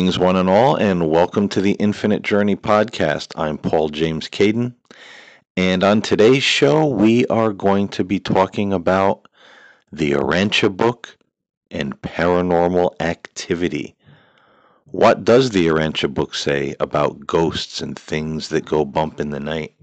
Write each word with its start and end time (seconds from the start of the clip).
Greetings, 0.00 0.18
one 0.18 0.36
and 0.36 0.48
all, 0.48 0.76
and 0.76 1.10
welcome 1.10 1.46
to 1.50 1.60
the 1.60 1.72
Infinite 1.72 2.22
Journey 2.22 2.56
podcast. 2.56 3.34
I'm 3.36 3.58
Paul 3.58 3.90
James 3.90 4.28
Caiden, 4.28 4.72
and 5.58 5.84
on 5.84 6.00
today's 6.00 6.42
show, 6.42 6.86
we 6.86 7.26
are 7.26 7.52
going 7.52 7.86
to 7.88 8.02
be 8.02 8.18
talking 8.18 8.72
about 8.72 9.28
the 9.92 10.12
Urantia 10.12 10.74
book 10.74 11.18
and 11.70 12.00
paranormal 12.00 12.94
activity. 12.98 13.94
What 14.86 15.22
does 15.22 15.50
the 15.50 15.66
Urantia 15.66 16.14
book 16.14 16.34
say 16.34 16.74
about 16.80 17.26
ghosts 17.26 17.82
and 17.82 17.94
things 17.94 18.48
that 18.48 18.64
go 18.64 18.86
bump 18.86 19.20
in 19.20 19.28
the 19.28 19.38
night? 19.38 19.74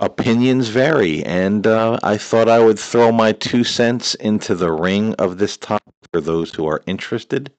Opinions 0.00 0.68
vary, 0.68 1.22
and 1.26 1.66
uh, 1.66 1.98
I 2.02 2.16
thought 2.16 2.48
I 2.48 2.64
would 2.64 2.78
throw 2.78 3.12
my 3.12 3.32
two 3.32 3.64
cents 3.64 4.14
into 4.14 4.54
the 4.54 4.72
ring 4.72 5.12
of 5.16 5.36
this 5.36 5.58
topic 5.58 5.92
for 6.10 6.22
those 6.22 6.54
who 6.54 6.66
are 6.66 6.82
interested. 6.86 7.52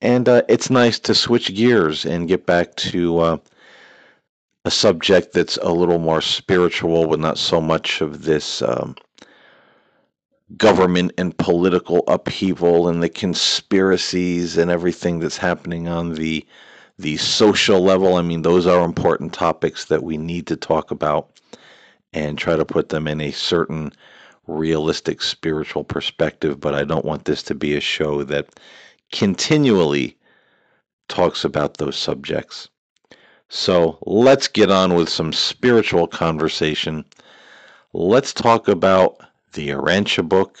And 0.00 0.28
uh, 0.28 0.42
it's 0.48 0.70
nice 0.70 0.98
to 1.00 1.14
switch 1.14 1.54
gears 1.54 2.04
and 2.04 2.28
get 2.28 2.46
back 2.46 2.74
to 2.76 3.18
uh, 3.18 3.36
a 4.64 4.70
subject 4.70 5.32
that's 5.32 5.56
a 5.58 5.72
little 5.72 5.98
more 5.98 6.20
spiritual, 6.20 7.08
but 7.08 7.18
not 7.18 7.38
so 7.38 7.60
much 7.60 8.00
of 8.00 8.22
this 8.22 8.62
um, 8.62 8.94
government 10.56 11.12
and 11.18 11.36
political 11.36 12.04
upheaval 12.08 12.88
and 12.88 13.02
the 13.02 13.08
conspiracies 13.08 14.56
and 14.56 14.70
everything 14.70 15.18
that's 15.18 15.36
happening 15.36 15.88
on 15.88 16.14
the 16.14 16.46
the 17.00 17.16
social 17.16 17.80
level. 17.80 18.16
I 18.16 18.22
mean, 18.22 18.42
those 18.42 18.66
are 18.66 18.84
important 18.84 19.32
topics 19.32 19.84
that 19.84 20.02
we 20.02 20.16
need 20.16 20.48
to 20.48 20.56
talk 20.56 20.90
about 20.90 21.40
and 22.12 22.36
try 22.36 22.56
to 22.56 22.64
put 22.64 22.88
them 22.88 23.06
in 23.06 23.20
a 23.20 23.30
certain 23.30 23.92
realistic 24.48 25.22
spiritual 25.22 25.84
perspective. 25.84 26.58
But 26.58 26.74
I 26.74 26.82
don't 26.82 27.04
want 27.04 27.24
this 27.24 27.42
to 27.44 27.54
be 27.54 27.76
a 27.76 27.80
show 27.80 28.24
that 28.24 28.58
continually 29.12 30.16
talks 31.08 31.44
about 31.44 31.78
those 31.78 31.96
subjects. 31.96 32.68
So 33.48 33.98
let's 34.02 34.46
get 34.48 34.70
on 34.70 34.94
with 34.94 35.08
some 35.08 35.32
spiritual 35.32 36.06
conversation. 36.06 37.04
Let's 37.94 38.32
talk 38.34 38.68
about 38.68 39.16
the 39.54 39.70
Urantia 39.70 40.28
book 40.28 40.58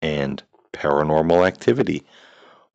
and 0.00 0.42
paranormal 0.72 1.46
activity. 1.46 2.04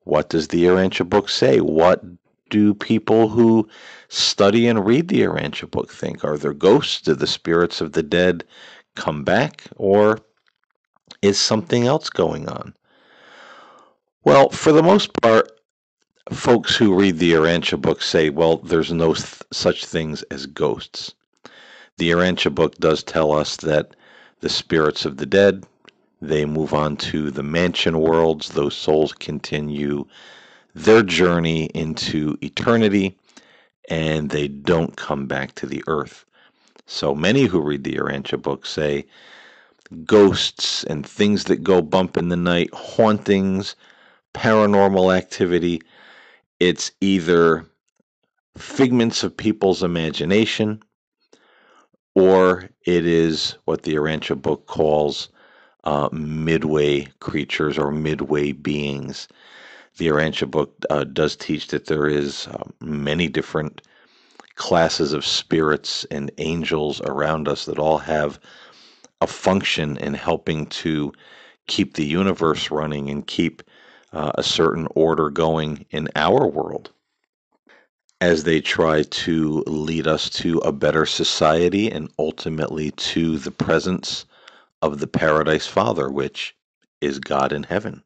What 0.04 0.30
does 0.30 0.50
the 0.50 0.66
Urantia 0.66 1.10
book 1.10 1.30
say? 1.30 1.60
What 1.62 2.04
do 2.50 2.74
people 2.74 3.30
who 3.30 3.68
study 4.10 4.68
and 4.68 4.86
read 4.86 5.08
the 5.08 5.22
Urantia 5.22 5.70
book 5.70 5.92
think? 5.92 6.24
Are 6.24 6.38
there 6.38 6.54
ghosts? 6.54 7.02
Do 7.02 7.14
the 7.14 7.28
spirits 7.28 7.82
of 7.82 7.94
the 7.94 8.04
dead 8.04 8.44
come 8.96 9.24
back? 9.24 9.64
Or 9.78 10.20
is 11.22 11.40
something 11.40 11.88
else 11.88 12.10
going 12.10 12.48
on? 12.50 12.74
Well, 14.28 14.50
for 14.50 14.74
the 14.74 14.84
most 14.84 15.14
part, 15.22 15.58
folks 16.34 16.76
who 16.76 16.94
read 16.94 17.18
the 17.18 17.32
Urantia 17.32 17.80
book 17.80 18.02
say, 18.02 18.30
well, 18.30 18.58
there's 18.58 18.92
no 18.92 19.14
th- 19.14 19.42
such 19.54 19.86
things 19.86 20.22
as 20.24 20.48
ghosts. 20.48 21.14
The 21.96 22.12
Urantia 22.12 22.54
book 22.54 22.76
does 22.76 23.04
tell 23.04 23.32
us 23.32 23.56
that 23.56 23.96
the 24.42 24.50
spirits 24.50 25.06
of 25.06 25.16
the 25.16 25.26
dead, 25.26 25.66
they 26.22 26.44
move 26.44 26.74
on 26.74 26.98
to 26.98 27.32
the 27.32 27.42
mansion 27.42 28.00
worlds. 28.00 28.50
Those 28.50 28.76
souls 28.76 29.14
continue 29.14 30.06
their 30.76 31.04
journey 31.04 31.68
into 31.68 32.38
eternity 32.42 33.18
and 33.88 34.30
they 34.30 34.50
don't 34.50 34.98
come 34.98 35.28
back 35.28 35.56
to 35.56 35.66
the 35.66 35.82
earth. 35.88 36.26
So 36.86 37.16
many 37.16 37.46
who 37.46 37.62
read 37.62 37.86
the 37.86 37.96
Urantia 37.96 38.42
book 38.42 38.66
say 38.66 39.06
ghosts 40.04 40.84
and 40.84 41.08
things 41.08 41.46
that 41.46 41.64
go 41.64 41.82
bump 41.82 42.18
in 42.18 42.28
the 42.28 42.36
night, 42.36 42.74
hauntings, 42.74 43.78
paranormal 44.38 45.18
activity. 45.18 45.82
It's 46.60 46.92
either 47.02 47.66
figments 48.56 49.24
of 49.24 49.36
people's 49.36 49.82
imagination 49.82 50.82
or 52.14 52.70
it 52.86 53.06
is 53.06 53.58
what 53.66 53.82
the 53.84 53.96
Urantia 53.96 54.40
book 54.40 54.68
calls 54.68 55.30
uh, 55.86 56.10
midway 56.12 57.08
creatures 57.20 57.80
or 57.80 57.92
midway 57.92 58.52
beings. 58.52 59.28
The 59.98 60.08
Urantia 60.08 60.50
book 60.50 60.76
uh, 60.92 61.04
does 61.06 61.36
teach 61.36 61.68
that 61.68 61.88
there 61.88 62.08
is 62.08 62.48
uh, 62.48 62.64
many 62.80 63.28
different 63.28 63.82
classes 64.56 65.14
of 65.14 65.26
spirits 65.26 66.06
and 66.12 66.32
angels 66.38 67.02
around 67.02 67.48
us 67.48 67.66
that 67.66 67.80
all 67.80 67.98
have 68.00 68.40
a 69.22 69.28
function 69.28 69.98
in 69.98 70.14
helping 70.14 70.68
to 70.68 71.12
keep 71.68 71.96
the 71.96 72.06
universe 72.06 72.70
running 72.70 73.10
and 73.10 73.26
keep 73.26 73.64
uh, 74.18 74.32
a 74.34 74.42
certain 74.42 74.88
order 74.96 75.30
going 75.30 75.86
in 75.92 76.10
our 76.16 76.48
world 76.48 76.90
as 78.20 78.44
they 78.44 78.60
try 78.60 79.04
to 79.04 79.64
lead 79.68 80.08
us 80.08 80.28
to 80.28 80.58
a 80.60 80.72
better 80.72 81.06
society 81.06 81.92
and 81.92 82.12
ultimately 82.18 82.90
to 82.92 83.38
the 83.38 83.52
presence 83.52 84.26
of 84.82 85.00
the 85.00 85.06
Paradise 85.06 85.68
Father, 85.68 86.10
which 86.10 86.56
is 87.00 87.20
God 87.20 87.52
in 87.52 87.62
heaven. 87.62 88.02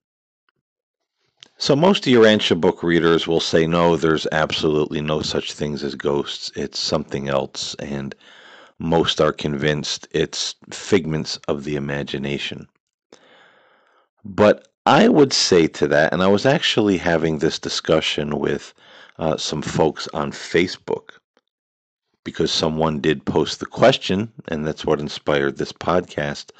So, 1.57 1.77
most 1.77 2.05
of 2.05 2.11
your 2.11 2.25
Urantia 2.25 2.59
book 2.59 2.83
readers 2.83 3.25
will 3.25 3.39
say, 3.39 3.65
no, 3.65 3.95
there's 3.95 4.27
absolutely 4.33 4.99
no 4.99 5.21
such 5.21 5.53
things 5.53 5.81
as 5.81 5.95
ghosts. 5.95 6.51
It's 6.57 6.79
something 6.79 7.29
else. 7.29 7.73
And 7.75 8.13
most 8.79 9.21
are 9.21 9.31
convinced 9.31 10.09
it's 10.11 10.55
figments 10.71 11.37
of 11.47 11.63
the 11.63 11.77
imagination. 11.77 12.67
But 14.25 14.70
I 14.85 15.07
would 15.07 15.31
say 15.31 15.67
to 15.67 15.87
that, 15.89 16.11
and 16.11 16.23
I 16.23 16.27
was 16.27 16.45
actually 16.45 16.97
having 16.97 17.37
this 17.37 17.59
discussion 17.59 18.39
with 18.39 18.73
uh, 19.19 19.37
some 19.37 19.61
folks 19.61 20.07
on 20.13 20.31
Facebook 20.31 21.11
because 22.23 22.51
someone 22.51 22.99
did 22.99 23.25
post 23.25 23.59
the 23.59 23.65
question, 23.65 24.31
and 24.47 24.65
that's 24.65 24.85
what 24.85 24.99
inspired 24.99 25.57
this 25.57 25.71
podcast. 25.71 26.51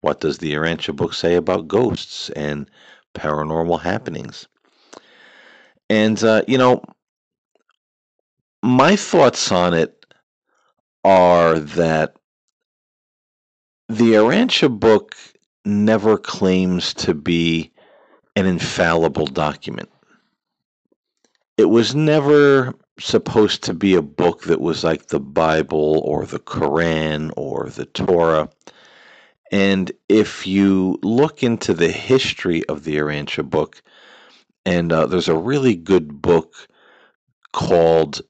What 0.00 0.20
does 0.20 0.38
the 0.38 0.52
Urantia 0.52 0.94
book 0.94 1.14
say 1.14 1.34
about 1.34 1.68
ghosts 1.68 2.30
and 2.30 2.70
paranormal 3.14 3.80
happenings? 3.80 4.46
And, 5.88 6.22
uh, 6.22 6.42
you 6.46 6.58
know, 6.58 6.82
my 8.62 8.96
thoughts 8.96 9.52
on 9.52 9.74
it 9.74 10.04
are 11.04 11.58
that 11.58 12.16
the 13.88 14.12
Urantia 14.14 14.68
book 14.68 15.14
never 15.64 16.18
claims 16.18 16.92
to 16.94 17.14
be 17.14 17.72
an 18.36 18.46
infallible 18.46 19.26
document. 19.26 19.90
It 21.56 21.66
was 21.66 21.94
never 21.94 22.74
supposed 22.98 23.62
to 23.64 23.74
be 23.74 23.94
a 23.94 24.02
book 24.02 24.42
that 24.44 24.60
was 24.60 24.84
like 24.84 25.06
the 25.06 25.20
Bible 25.20 26.00
or 26.04 26.26
the 26.26 26.38
Quran 26.38 27.32
or 27.36 27.68
the 27.68 27.86
Torah. 27.86 28.48
And 29.52 29.92
if 30.08 30.46
you 30.46 30.98
look 31.02 31.42
into 31.42 31.74
the 31.74 31.90
history 31.90 32.64
of 32.66 32.84
the 32.84 32.96
Urantia 32.96 33.48
book, 33.48 33.82
and 34.66 34.92
uh, 34.92 35.06
there's 35.06 35.28
a 35.28 35.36
really 35.36 35.76
good 35.76 36.20
book 36.22 36.68
called 37.52 38.20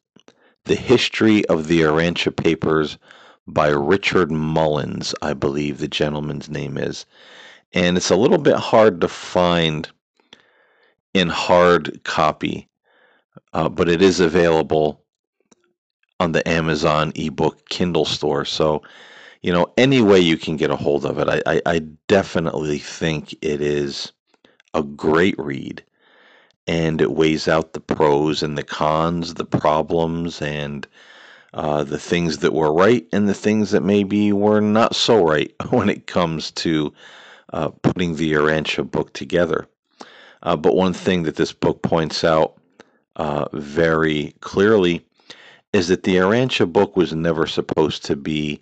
The 0.65 0.75
History 0.75 1.47
of 1.47 1.69
the 1.69 1.81
Urantia 1.81 2.35
Papers 2.35 2.99
by 3.47 3.69
Richard 3.69 4.31
Mullins, 4.31 5.15
I 5.23 5.35
believe 5.35 5.79
the 5.79 5.89
gentleman's 5.89 6.49
name 6.49 6.77
is. 6.77 7.07
And 7.73 7.97
it's 7.97 8.11
a 8.11 8.17
little 8.17 8.39
bit 8.39 8.57
hard 8.57 9.01
to 9.01 9.09
find 9.09 9.89
in 11.13 11.29
hard 11.29 12.03
copy, 12.05 12.69
uh, 13.53 13.69
but 13.69 13.89
it 13.89 14.01
is 14.01 14.21
available 14.21 15.03
on 16.21 16.33
the 16.33 16.47
Amazon 16.49 17.13
ebook 17.17 17.69
Kindle 17.69 18.05
store. 18.05 18.45
So, 18.45 18.83
you 19.43 19.53
know, 19.53 19.73
any 19.77 20.01
way 20.01 20.21
you 20.21 20.37
can 20.37 20.57
get 20.57 20.71
a 20.71 20.77
hold 20.77 21.05
of 21.05 21.19
it, 21.19 21.29
I, 21.29 21.43
I, 21.47 21.61
I 21.67 21.79
definitely 22.09 22.79
think 22.79 23.33
it 23.43 23.61
is 23.61 24.13
a 24.73 24.83
great 24.83 25.35
read. 25.39 25.85
And 26.67 27.03
it 27.03 27.13
weighs 27.13 27.47
out 27.47 27.75
the 27.75 27.81
pros 27.81 28.43
and 28.43 28.57
the 28.57 28.63
cons, 28.63 29.35
the 29.35 29.45
problems, 29.45 30.41
and 30.41 30.87
uh, 31.55 31.85
the 31.85 31.99
things 31.99 32.39
that 32.39 32.53
were 32.53 32.73
right 32.73 33.07
and 33.13 33.29
the 33.29 33.35
things 33.35 33.71
that 33.71 33.83
maybe 33.83 34.33
were 34.33 34.61
not 34.61 34.95
so 34.95 35.25
right 35.25 35.55
when 35.71 35.89
it 35.89 36.09
comes 36.09 36.51
to 36.51 36.93
uh, 37.53 37.69
putting 37.69 38.17
the 38.17 38.33
Urantia 38.33 38.89
book 38.91 39.13
together. 39.13 39.67
Uh, 40.43 40.57
but 40.57 40.75
one 40.75 40.93
thing 40.93 41.23
that 41.23 41.37
this 41.37 41.53
book 41.53 41.81
points 41.81 42.25
out 42.25 42.57
uh, 43.17 43.47
very 43.53 44.35
clearly 44.41 45.05
is 45.73 45.87
that 45.89 46.03
the 46.03 46.17
Urantia 46.17 46.71
book 46.71 46.97
was 46.97 47.15
never 47.15 47.47
supposed 47.47 48.05
to 48.05 48.17
be 48.17 48.61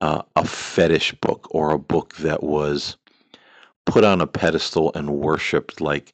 uh, 0.00 0.22
a 0.36 0.46
fetish 0.46 1.12
book 1.14 1.48
or 1.50 1.72
a 1.72 1.78
book 1.78 2.14
that 2.16 2.44
was 2.44 2.96
put 3.86 4.04
on 4.04 4.20
a 4.20 4.26
pedestal 4.26 4.92
and 4.94 5.10
worshipped 5.10 5.80
like, 5.80 6.12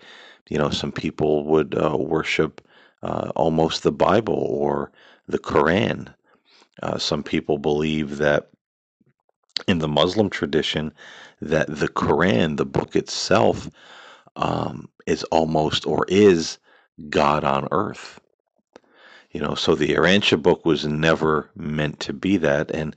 you 0.49 0.57
know, 0.57 0.71
some 0.71 0.93
people 0.93 1.45
would 1.45 1.75
uh, 1.75 1.95
worship 1.99 2.63
almost 3.37 3.83
the 3.83 3.93
Bible 3.93 4.47
or 4.49 4.91
the 5.27 5.39
Quran. 5.39 6.15
Uh, 6.83 6.99
some 6.99 7.23
people 7.23 7.59
believe 7.59 8.19
that 8.19 8.51
in 9.69 9.79
the 9.79 9.89
Muslim 9.89 10.31
tradition, 10.31 10.93
that 11.41 11.67
the 11.69 11.89
Quran, 11.89 12.57
the 12.57 12.67
book 12.67 12.97
itself, 12.97 13.71
um, 14.37 14.89
is 15.07 15.23
almost 15.25 15.87
or 15.87 16.05
is 16.09 16.59
God 17.09 17.45
on 17.45 17.69
earth. 17.71 18.21
You 19.31 19.41
know, 19.41 19.55
so 19.55 19.75
the 19.75 19.95
Urantia 19.95 20.41
book 20.41 20.65
was 20.65 20.87
never 20.87 21.51
meant 21.57 22.01
to 22.01 22.13
be 22.13 22.37
that, 22.39 22.71
and 22.71 22.95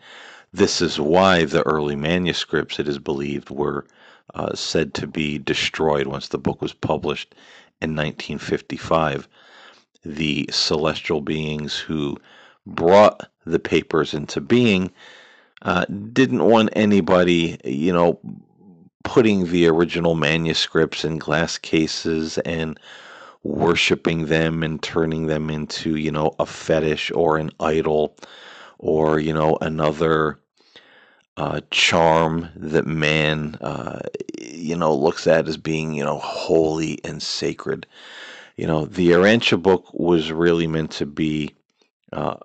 this 0.54 0.82
is 0.82 1.00
why 1.00 1.46
the 1.46 1.64
early 1.64 1.96
manuscripts, 1.96 2.80
it 2.80 2.88
is 2.88 3.00
believed, 3.00 3.50
were 3.50 3.86
uh, 4.34 4.54
said 4.56 4.94
to 4.96 5.08
be 5.08 5.38
destroyed 5.38 6.08
once 6.08 6.28
the 6.28 6.38
book 6.38 6.62
was 6.62 6.74
published 6.74 7.34
in 7.82 7.96
1955. 7.96 9.28
The 10.16 10.50
celestial 10.52 11.20
beings 11.20 11.76
who 11.76 12.18
brought 12.66 13.30
the 13.46 13.60
papers 13.60 14.14
into 14.14 14.40
being 14.40 14.92
uh, 15.64 15.86
didn't 16.14 16.46
want 16.46 16.70
anybody, 16.74 17.58
you 17.66 17.92
know, 17.92 18.20
putting 19.04 19.48
the 19.48 19.68
original 19.68 20.16
manuscripts 20.16 21.04
in 21.04 21.18
glass 21.18 21.58
cases 21.58 22.38
and 22.40 22.80
worshiping 23.44 24.26
them 24.26 24.64
and 24.64 24.82
turning 24.82 25.28
them 25.28 25.50
into, 25.50 25.96
you 25.96 26.12
know, 26.12 26.36
a 26.40 26.46
fetish 26.46 27.12
or 27.12 27.38
an 27.38 27.52
idol 27.60 28.16
or, 28.80 29.20
you 29.20 29.34
know, 29.34 29.58
another 29.62 30.40
uh, 31.38 31.62
charm 31.72 32.50
that 32.56 32.88
man, 32.88 33.56
uh, 33.62 34.00
you 34.40 34.76
know, 34.76 34.96
looks 34.96 35.28
at 35.28 35.48
as 35.48 35.58
being, 35.58 35.94
you 35.94 36.04
know, 36.04 36.18
holy 36.20 37.00
and 37.04 37.22
sacred. 37.22 37.86
You 38.58 38.68
know, 38.68 38.86
the 38.86 39.10
Urantia 39.10 39.62
book 39.62 39.86
was 39.94 40.32
really 40.32 40.68
meant 40.68 40.92
to 40.94 41.06
be, 41.06 41.54
uh, 42.12 42.38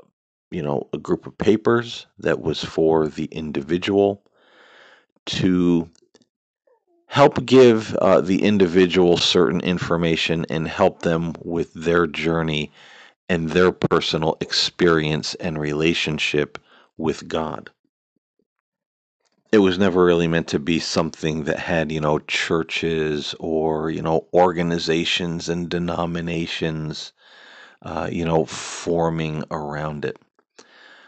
you 0.50 0.62
know, 0.62 0.88
a 0.92 0.98
group 0.98 1.26
of 1.26 1.38
papers 1.38 2.06
that 2.18 2.40
was 2.40 2.62
for 2.62 3.08
the 3.08 3.24
individual 3.26 4.22
to 5.26 5.88
help 7.06 7.44
give 7.46 7.94
uh, 7.96 8.20
the 8.20 8.42
individual 8.42 9.16
certain 9.16 9.60
information 9.60 10.46
and 10.50 10.68
help 10.68 11.00
them 11.00 11.34
with 11.42 11.72
their 11.74 12.06
journey 12.06 12.70
and 13.28 13.50
their 13.50 13.72
personal 13.72 14.36
experience 14.40 15.34
and 15.36 15.58
relationship 15.58 16.58
with 16.98 17.28
God. 17.28 17.70
It 19.52 19.58
was 19.58 19.78
never 19.78 20.04
really 20.04 20.26
meant 20.26 20.48
to 20.48 20.58
be 20.58 20.80
something 20.80 21.44
that 21.44 21.58
had, 21.60 21.92
you 21.92 22.00
know, 22.00 22.18
churches 22.20 23.36
or, 23.38 23.90
you 23.90 24.02
know, 24.02 24.26
organizations 24.34 25.48
and 25.48 25.68
denominations, 25.68 27.12
uh, 27.82 28.08
you 28.10 28.24
know, 28.24 28.46
forming 28.46 29.44
around 29.50 30.04
it. 30.04 30.18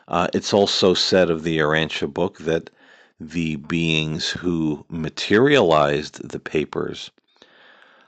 Uh, 0.08 0.28
it's 0.34 0.52
also 0.54 0.94
said 0.94 1.30
of 1.30 1.42
the 1.42 1.58
Urantia 1.58 2.12
book 2.12 2.38
that 2.38 2.70
the 3.20 3.56
beings 3.56 4.30
who 4.30 4.84
materialized 4.88 6.28
the 6.28 6.40
papers 6.40 7.10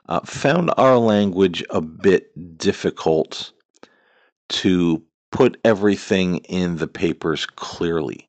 uh, 0.09 0.21
found 0.21 0.71
our 0.77 0.99
language 0.99 1.65
a 1.71 1.81
bit 1.81 2.59
difficult 2.59 3.53
to 4.49 5.03
put 5.31 5.59
everything 5.65 6.39
in 6.39 6.77
the 6.77 6.89
papers 6.89 7.47
clearly. 7.47 8.29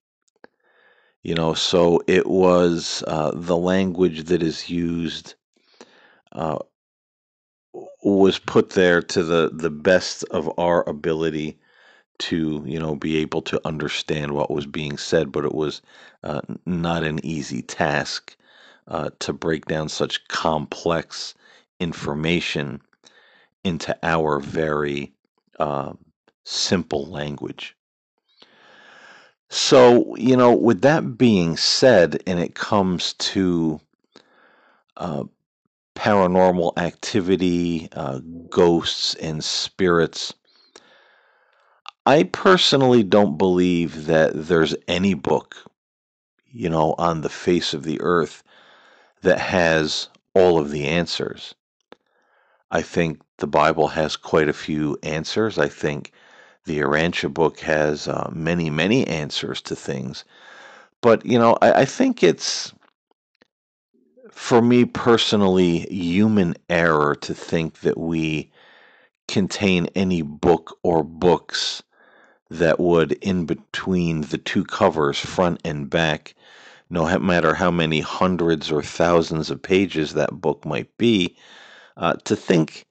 You 1.23 1.35
know, 1.35 1.53
so 1.53 2.01
it 2.07 2.27
was 2.27 3.03
uh, 3.07 3.31
the 3.35 3.57
language 3.57 4.25
that 4.25 4.41
is 4.43 4.69
used 4.69 5.35
uh, 6.31 6.59
was 8.03 8.39
put 8.39 8.71
there 8.71 9.01
to 9.01 9.23
the, 9.23 9.49
the 9.53 9.69
best 9.69 10.23
of 10.25 10.51
our 10.59 10.87
ability 10.89 11.59
to 12.19 12.63
you 12.65 12.79
know 12.79 12.95
be 12.95 13.17
able 13.17 13.41
to 13.43 13.61
understand 13.65 14.33
what 14.33 14.51
was 14.51 14.65
being 14.65 14.97
said 14.97 15.31
but 15.31 15.45
it 15.45 15.55
was 15.55 15.81
uh, 16.23 16.41
not 16.65 17.03
an 17.03 17.23
easy 17.25 17.61
task 17.61 18.37
uh, 18.89 19.11
to 19.19 19.33
break 19.33 19.65
down 19.67 19.89
such 19.89 20.27
complex 20.29 21.35
information 21.79 22.81
into 23.65 23.97
our 24.03 24.39
very 24.39 25.13
uh, 25.59 25.93
simple 26.45 27.05
language 27.07 27.76
so 29.49 30.15
you 30.17 30.35
know 30.35 30.53
with 30.53 30.81
that 30.81 31.17
being 31.17 31.55
said 31.57 32.21
and 32.27 32.39
it 32.39 32.55
comes 32.55 33.13
to 33.13 33.79
uh, 34.97 35.23
paranormal 35.95 36.77
activity 36.77 37.88
uh, 37.94 38.19
ghosts 38.49 39.13
and 39.15 39.44
spirits 39.44 40.33
I 42.07 42.23
personally 42.23 43.03
don't 43.03 43.38
believe 43.38 44.05
that 44.05 44.31
there's 44.33 44.73
any 44.88 45.13
book, 45.13 45.57
you 46.50 46.69
know, 46.69 46.95
on 46.97 47.19
the 47.19 47.27
face 47.27 47.73
of 47.73 47.83
the 47.83 48.00
earth 48.00 48.43
that 49.23 49.39
has 49.39 50.07
all 50.33 50.57
of 50.57 50.71
the 50.71 50.85
answers. 50.85 51.53
I 52.71 52.81
think 52.81 53.19
the 53.39 53.47
Bible 53.47 53.89
has 53.89 54.15
quite 54.15 54.47
a 54.47 54.53
few 54.53 54.97
answers. 55.03 55.57
I 55.57 55.67
think 55.67 56.13
the 56.67 56.79
Urantia 56.79 57.33
book 57.33 57.59
has 57.61 58.07
uh, 58.07 58.29
many, 58.31 58.69
many 58.69 59.07
answers 59.07 59.61
to 59.63 59.75
things. 59.75 60.23
But, 61.01 61.25
you 61.25 61.39
know, 61.39 61.57
I, 61.61 61.81
I 61.81 61.85
think 61.85 62.23
it's, 62.23 62.73
for 64.31 64.62
me 64.62 64.86
personally, 64.86 65.79
human 65.89 66.55
error 66.69 67.15
to 67.15 67.33
think 67.33 67.79
that 67.79 67.97
we 67.97 68.51
contain 69.27 69.88
any 69.95 70.21
book 70.21 70.77
or 70.83 71.03
books 71.03 71.83
that 72.50 72.79
would, 72.79 73.13
in 73.13 73.45
between 73.45 74.21
the 74.21 74.38
two 74.38 74.63
covers, 74.63 75.19
front 75.19 75.59
and 75.65 75.89
back, 75.89 76.36
no 76.89 77.19
matter 77.19 77.53
how 77.53 77.71
many 77.71 78.00
hundreds 78.00 78.71
or 78.71 78.81
thousands 78.81 79.50
of 79.50 79.62
pages 79.62 80.13
that 80.13 80.39
book 80.39 80.65
might 80.65 80.95
be, 80.97 81.36
uh, 81.97 82.13
to 82.24 82.36
think 82.36 82.86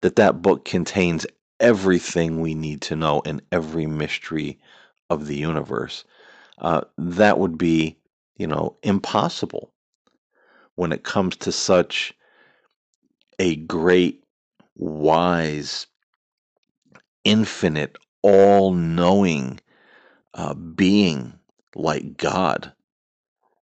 that 0.00 0.16
that 0.16 0.40
book 0.40 0.64
contains 0.64 1.26
everything 1.60 2.40
we 2.40 2.54
need 2.54 2.82
to 2.82 2.96
know 2.96 3.22
and 3.26 3.42
every 3.52 3.86
mystery 3.86 4.58
of 5.10 5.26
the 5.26 5.36
universe, 5.36 6.04
uh, 6.58 6.82
that 6.98 7.38
would 7.38 7.58
be, 7.58 7.96
you 8.36 8.46
know, 8.46 8.76
impossible 8.82 9.72
when 10.76 10.92
it 10.92 11.04
comes 11.04 11.36
to 11.36 11.52
such 11.52 12.14
a 13.38 13.56
great, 13.56 14.24
wise, 14.76 15.86
infinite, 17.24 17.96
all 18.22 18.72
knowing 18.72 19.60
uh, 20.34 20.54
being 20.54 21.34
like 21.76 22.16
God. 22.16 22.72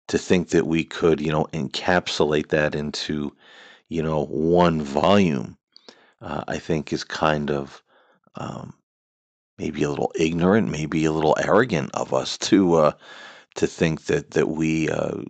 To 0.09 0.17
think 0.17 0.49
that 0.49 0.67
we 0.67 0.83
could, 0.83 1.21
you 1.21 1.31
know, 1.31 1.47
encapsulate 1.53 2.49
that 2.49 2.75
into, 2.75 3.35
you 3.89 4.03
know, 4.03 4.25
one 4.25 4.81
volume, 4.81 5.57
uh, 6.21 6.43
I 6.47 6.59
think 6.59 6.93
is 6.93 7.03
kind 7.03 7.51
of 7.51 7.83
um, 8.35 8.73
maybe 9.57 9.83
a 9.83 9.89
little 9.89 10.11
ignorant, 10.15 10.69
maybe 10.69 11.05
a 11.05 11.11
little 11.11 11.37
arrogant 11.43 11.91
of 11.93 12.13
us 12.13 12.37
to 12.39 12.75
uh, 12.75 12.91
to 13.55 13.67
think 13.67 14.05
that 14.05 14.31
that 14.31 14.49
we 14.49 14.89
uh, 14.89 15.21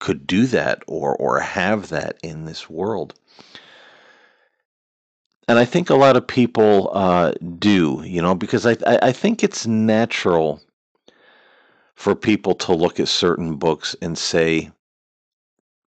could 0.00 0.26
do 0.26 0.46
that 0.46 0.82
or 0.86 1.16
or 1.16 1.40
have 1.40 1.88
that 1.90 2.18
in 2.22 2.44
this 2.44 2.70
world 2.70 3.14
and 5.48 5.58
I 5.58 5.64
think 5.64 5.90
a 5.90 5.96
lot 5.96 6.16
of 6.16 6.26
people 6.26 6.90
uh, 6.94 7.32
do, 7.58 8.02
you 8.06 8.22
know, 8.22 8.34
because 8.36 8.66
I, 8.66 8.76
I 8.86 8.98
I 9.02 9.12
think 9.12 9.42
it's 9.42 9.66
natural 9.66 10.60
for 11.96 12.14
people 12.14 12.54
to 12.54 12.74
look 12.74 13.00
at 13.00 13.08
certain 13.08 13.56
books 13.56 13.96
and 14.00 14.16
say, 14.16 14.70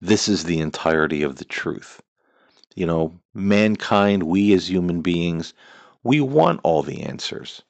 this 0.01 0.27
is 0.27 0.43
the 0.43 0.59
entirety 0.59 1.23
of 1.23 1.37
the 1.37 1.45
truth. 1.45 2.01
You 2.75 2.85
know, 2.85 3.19
mankind, 3.33 4.23
we 4.23 4.53
as 4.53 4.69
human 4.69 5.01
beings, 5.01 5.53
we 6.03 6.21
want 6.21 6.59
all 6.63 6.83
the 6.83 7.01
answers. 7.03 7.63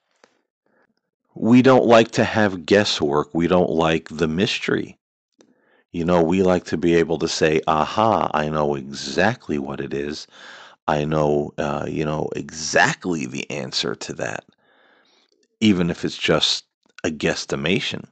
We 1.35 1.61
don't 1.61 1.85
like 1.85 2.11
to 2.11 2.23
have 2.23 2.65
guesswork. 2.65 3.29
We 3.33 3.47
don't 3.47 3.69
like 3.69 4.09
the 4.09 4.27
mystery. 4.27 4.97
You 5.91 6.05
know, 6.05 6.21
we 6.23 6.43
like 6.43 6.65
to 6.65 6.77
be 6.77 6.95
able 6.95 7.19
to 7.19 7.27
say, 7.27 7.61
aha, 7.67 8.29
I 8.33 8.49
know 8.49 8.75
exactly 8.75 9.57
what 9.59 9.79
it 9.79 9.93
is. 9.93 10.27
I 10.87 11.05
know, 11.05 11.53
uh, 11.57 11.85
you 11.87 12.05
know, 12.05 12.29
exactly 12.35 13.25
the 13.25 13.49
answer 13.49 13.95
to 13.95 14.13
that, 14.13 14.45
even 15.59 15.89
if 15.89 16.03
it's 16.03 16.17
just 16.17 16.65
a 17.03 17.09
guesstimation. 17.09 18.05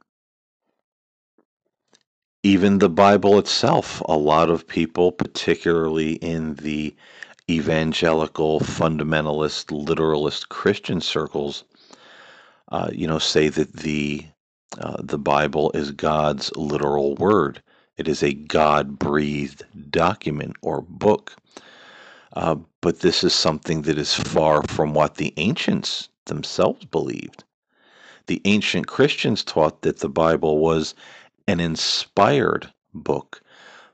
Even 2.44 2.78
the 2.78 2.90
Bible 2.90 3.38
itself, 3.38 4.02
a 4.04 4.18
lot 4.18 4.50
of 4.50 4.68
people, 4.68 5.10
particularly 5.10 6.16
in 6.16 6.56
the 6.56 6.94
evangelical, 7.50 8.60
fundamentalist, 8.60 9.72
literalist 9.72 10.50
Christian 10.50 11.00
circles, 11.00 11.64
uh, 12.70 12.90
you 12.92 13.06
know, 13.06 13.18
say 13.18 13.48
that 13.48 13.72
the 13.72 14.26
uh, 14.78 15.00
the 15.02 15.18
Bible 15.18 15.72
is 15.72 15.92
God's 15.92 16.52
literal 16.54 17.14
word. 17.14 17.62
It 17.96 18.08
is 18.08 18.22
a 18.22 18.34
God 18.34 18.98
breathed 18.98 19.64
document 19.90 20.56
or 20.60 20.82
book. 20.82 21.36
Uh, 22.34 22.56
but 22.82 23.00
this 23.00 23.24
is 23.24 23.34
something 23.34 23.82
that 23.82 23.96
is 23.96 24.14
far 24.14 24.62
from 24.68 24.92
what 24.92 25.14
the 25.14 25.32
ancients 25.38 26.10
themselves 26.26 26.84
believed. 26.86 27.44
The 28.26 28.42
ancient 28.46 28.86
Christians 28.86 29.44
taught 29.44 29.82
that 29.82 30.00
the 30.00 30.08
Bible 30.08 30.58
was 30.58 30.94
an 31.46 31.60
inspired 31.60 32.72
book. 32.92 33.42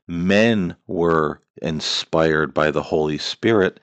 Men 0.07 0.75
were 0.87 1.41
inspired 1.61 2.53
by 2.53 2.71
the 2.71 2.83
Holy 2.83 3.17
Spirit 3.17 3.79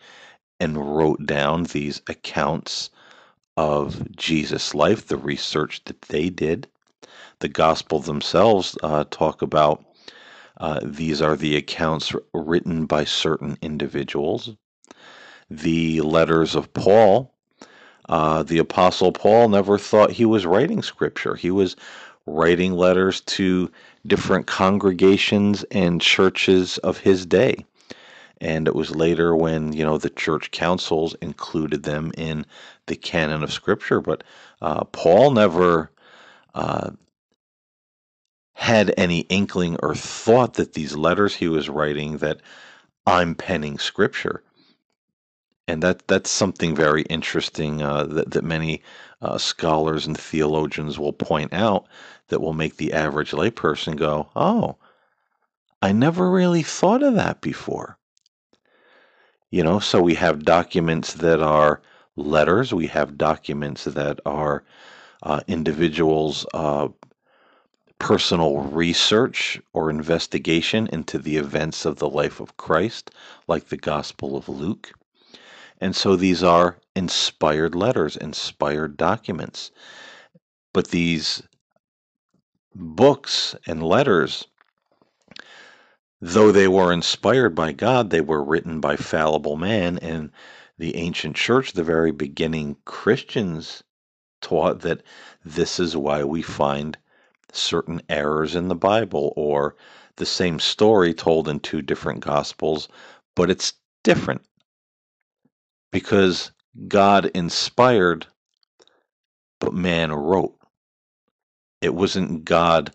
and 0.60 0.96
wrote 0.96 1.24
down 1.26 1.64
these 1.64 2.02
accounts 2.06 2.90
of 3.56 4.14
Jesus' 4.16 4.74
life, 4.74 5.06
the 5.06 5.16
research 5.16 5.82
that 5.84 6.02
they 6.02 6.30
did. 6.30 6.68
The 7.40 7.48
gospel 7.48 8.00
themselves 8.00 8.76
uh, 8.82 9.04
talk 9.10 9.42
about 9.42 9.84
uh, 10.58 10.80
these 10.82 11.22
are 11.22 11.36
the 11.36 11.56
accounts 11.56 12.12
written 12.34 12.86
by 12.86 13.04
certain 13.04 13.56
individuals. 13.62 14.56
The 15.50 16.00
letters 16.00 16.54
of 16.54 16.72
Paul, 16.72 17.32
uh, 18.08 18.42
the 18.42 18.58
Apostle 18.58 19.12
Paul 19.12 19.48
never 19.48 19.78
thought 19.78 20.10
he 20.10 20.24
was 20.24 20.46
writing 20.46 20.82
scripture. 20.82 21.36
He 21.36 21.50
was 21.50 21.76
writing 22.28 22.72
letters 22.74 23.20
to 23.22 23.70
different 24.06 24.46
congregations 24.46 25.64
and 25.70 26.00
churches 26.00 26.78
of 26.78 26.98
his 26.98 27.26
day. 27.26 27.64
And 28.40 28.68
it 28.68 28.74
was 28.74 28.94
later 28.94 29.34
when, 29.34 29.72
you 29.72 29.84
know, 29.84 29.98
the 29.98 30.10
church 30.10 30.50
councils 30.52 31.14
included 31.20 31.82
them 31.82 32.12
in 32.16 32.46
the 32.86 32.96
canon 32.96 33.42
of 33.42 33.52
scripture. 33.52 34.00
But 34.00 34.22
uh, 34.62 34.84
Paul 34.84 35.32
never 35.32 35.90
uh, 36.54 36.90
had 38.54 38.94
any 38.96 39.20
inkling 39.20 39.76
or 39.82 39.94
thought 39.94 40.54
that 40.54 40.74
these 40.74 40.96
letters 40.96 41.34
he 41.34 41.48
was 41.48 41.68
writing 41.68 42.18
that 42.18 42.40
I'm 43.06 43.34
penning 43.34 43.78
scripture. 43.78 44.42
And 45.68 45.82
that 45.82 46.08
that's 46.08 46.30
something 46.30 46.74
very 46.74 47.02
interesting 47.02 47.82
uh, 47.82 48.04
that, 48.04 48.30
that 48.30 48.42
many 48.42 48.82
uh, 49.20 49.36
scholars 49.36 50.06
and 50.06 50.18
theologians 50.18 50.98
will 50.98 51.12
point 51.12 51.52
out 51.52 51.86
that 52.28 52.40
will 52.40 52.54
make 52.54 52.78
the 52.78 52.94
average 52.94 53.32
layperson 53.32 53.94
go, 53.94 54.30
oh, 54.34 54.76
I 55.82 55.92
never 55.92 56.30
really 56.30 56.62
thought 56.62 57.02
of 57.02 57.14
that 57.16 57.42
before. 57.42 57.98
You 59.50 59.62
know, 59.62 59.78
so 59.78 60.00
we 60.00 60.14
have 60.14 60.44
documents 60.46 61.12
that 61.14 61.42
are 61.42 61.82
letters, 62.16 62.72
we 62.72 62.86
have 62.86 63.18
documents 63.18 63.84
that 63.84 64.20
are 64.24 64.64
uh, 65.22 65.40
individuals' 65.48 66.46
uh, 66.54 66.88
personal 67.98 68.58
research 68.60 69.60
or 69.74 69.90
investigation 69.90 70.88
into 70.92 71.18
the 71.18 71.36
events 71.36 71.84
of 71.84 71.96
the 71.96 72.08
life 72.08 72.40
of 72.40 72.56
Christ, 72.56 73.10
like 73.46 73.68
the 73.68 73.76
Gospel 73.76 74.34
of 74.34 74.48
Luke. 74.48 74.92
And 75.80 75.94
so 75.94 76.16
these 76.16 76.42
are 76.42 76.78
inspired 76.96 77.74
letters, 77.74 78.16
inspired 78.16 78.96
documents. 78.96 79.70
But 80.72 80.88
these 80.88 81.42
books 82.74 83.54
and 83.66 83.82
letters, 83.82 84.46
though 86.20 86.50
they 86.50 86.66
were 86.68 86.92
inspired 86.92 87.54
by 87.54 87.72
God, 87.72 88.10
they 88.10 88.20
were 88.20 88.42
written 88.42 88.80
by 88.80 88.96
fallible 88.96 89.56
man. 89.56 89.98
And 89.98 90.32
the 90.78 90.96
ancient 90.96 91.36
church, 91.36 91.72
the 91.72 91.84
very 91.84 92.10
beginning 92.10 92.76
Christians, 92.84 93.84
taught 94.40 94.80
that 94.80 95.02
this 95.44 95.78
is 95.78 95.96
why 95.96 96.24
we 96.24 96.42
find 96.42 96.98
certain 97.52 98.02
errors 98.08 98.54
in 98.54 98.68
the 98.68 98.74
Bible 98.74 99.32
or 99.36 99.76
the 100.16 100.26
same 100.26 100.58
story 100.58 101.14
told 101.14 101.48
in 101.48 101.60
two 101.60 101.82
different 101.82 102.20
gospels, 102.20 102.88
but 103.36 103.50
it's 103.50 103.74
different 104.02 104.42
because 105.92 106.52
God 106.88 107.26
inspired, 107.34 108.26
but 109.60 109.74
man 109.74 110.12
wrote. 110.12 110.56
It 111.82 111.94
wasn't 111.94 112.44
God 112.44 112.92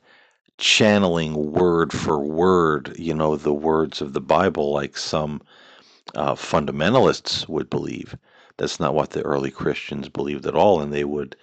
channeling 0.60 1.54
word 1.54 1.94
for 1.94 2.20
word, 2.20 2.96
you 3.00 3.14
know, 3.14 3.38
the 3.38 3.54
words 3.54 4.02
of 4.02 4.14
the 4.14 4.22
Bible 4.22 4.74
like 4.74 4.98
some 4.98 5.42
uh, 6.16 6.36
fundamentalists 6.36 7.48
would 7.50 7.70
believe. 7.70 8.18
That's 8.58 8.80
not 8.80 8.96
what 8.96 9.12
the 9.12 9.24
early 9.24 9.52
Christians 9.52 10.10
believed 10.10 10.46
at 10.48 10.56
all, 10.56 10.82
and 10.82 10.94
they 10.94 11.06
would 11.06 11.36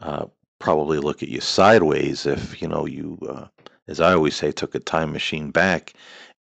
uh, 0.00 0.26
probably 0.60 0.98
look 0.98 1.22
at 1.22 1.30
you 1.30 1.40
sideways 1.40 2.26
if 2.26 2.62
you 2.62 2.68
know 2.68 2.86
you, 2.86 3.18
uh, 3.28 3.46
as 3.88 4.00
I 4.00 4.14
always 4.14 4.36
say, 4.36 4.52
took 4.52 4.74
a 4.74 4.80
time 4.80 5.12
machine 5.12 5.50
back 5.50 5.94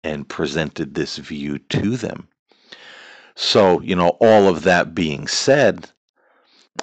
and 0.03 0.29
presented 0.29 0.95
this 0.95 1.17
view 1.17 1.59
to 1.59 1.97
them. 1.97 2.27
So 3.35 3.81
you 3.81 3.95
know, 3.95 4.09
all 4.19 4.47
of 4.47 4.63
that 4.63 4.93
being 4.95 5.27
said, 5.27 5.89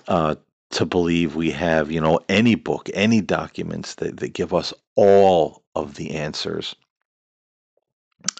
uh, 0.09 0.37
to 0.71 0.87
believe 0.87 1.35
we 1.35 1.51
have 1.51 1.91
you 1.91 2.01
know 2.01 2.21
any 2.29 2.55
book, 2.55 2.89
any 2.95 3.21
documents 3.21 3.97
that, 3.97 4.19
that 4.19 4.35
give 4.35 4.55
us 4.55 4.73
all 4.97 5.63
of 5.75 5.95
the 5.95 6.13
answers, 6.13 6.75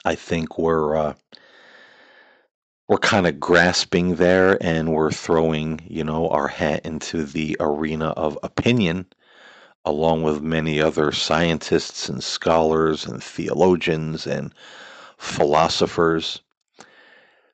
I 0.05 0.15
think 0.15 0.59
we're 0.59 0.97
uh, 0.97 1.15
we're 2.91 2.99
kind 2.99 3.29
of 3.29 3.39
grasping 3.39 4.17
there 4.17 4.59
and 4.61 4.93
we're 4.93 5.13
throwing, 5.13 5.81
you 5.87 6.03
know, 6.03 6.29
our 6.31 6.49
hat 6.49 6.85
into 6.85 7.25
the 7.25 7.57
arena 7.61 8.09
of 8.09 8.37
opinion 8.43 9.07
along 9.85 10.25
with 10.25 10.43
many 10.43 10.81
other 10.81 11.13
scientists 11.13 12.09
and 12.09 12.23
scholars 12.23 13.07
and 13.07 13.23
theologians 13.23 14.27
and 14.27 14.53
philosophers. 15.19 16.41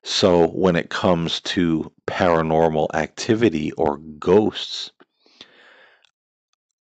So 0.09 0.47
when 0.47 0.77
it 0.77 0.89
comes 0.89 1.41
to 1.41 1.91
paranormal 2.07 2.87
activity 2.93 3.73
or 3.73 3.97
ghosts, 3.97 4.89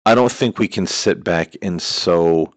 I 0.05 0.15
don't 0.15 0.31
think 0.31 0.57
we 0.57 0.69
can 0.69 0.88
sit 0.88 1.21
back 1.21 1.53
and 1.61 1.81
so 1.81 2.53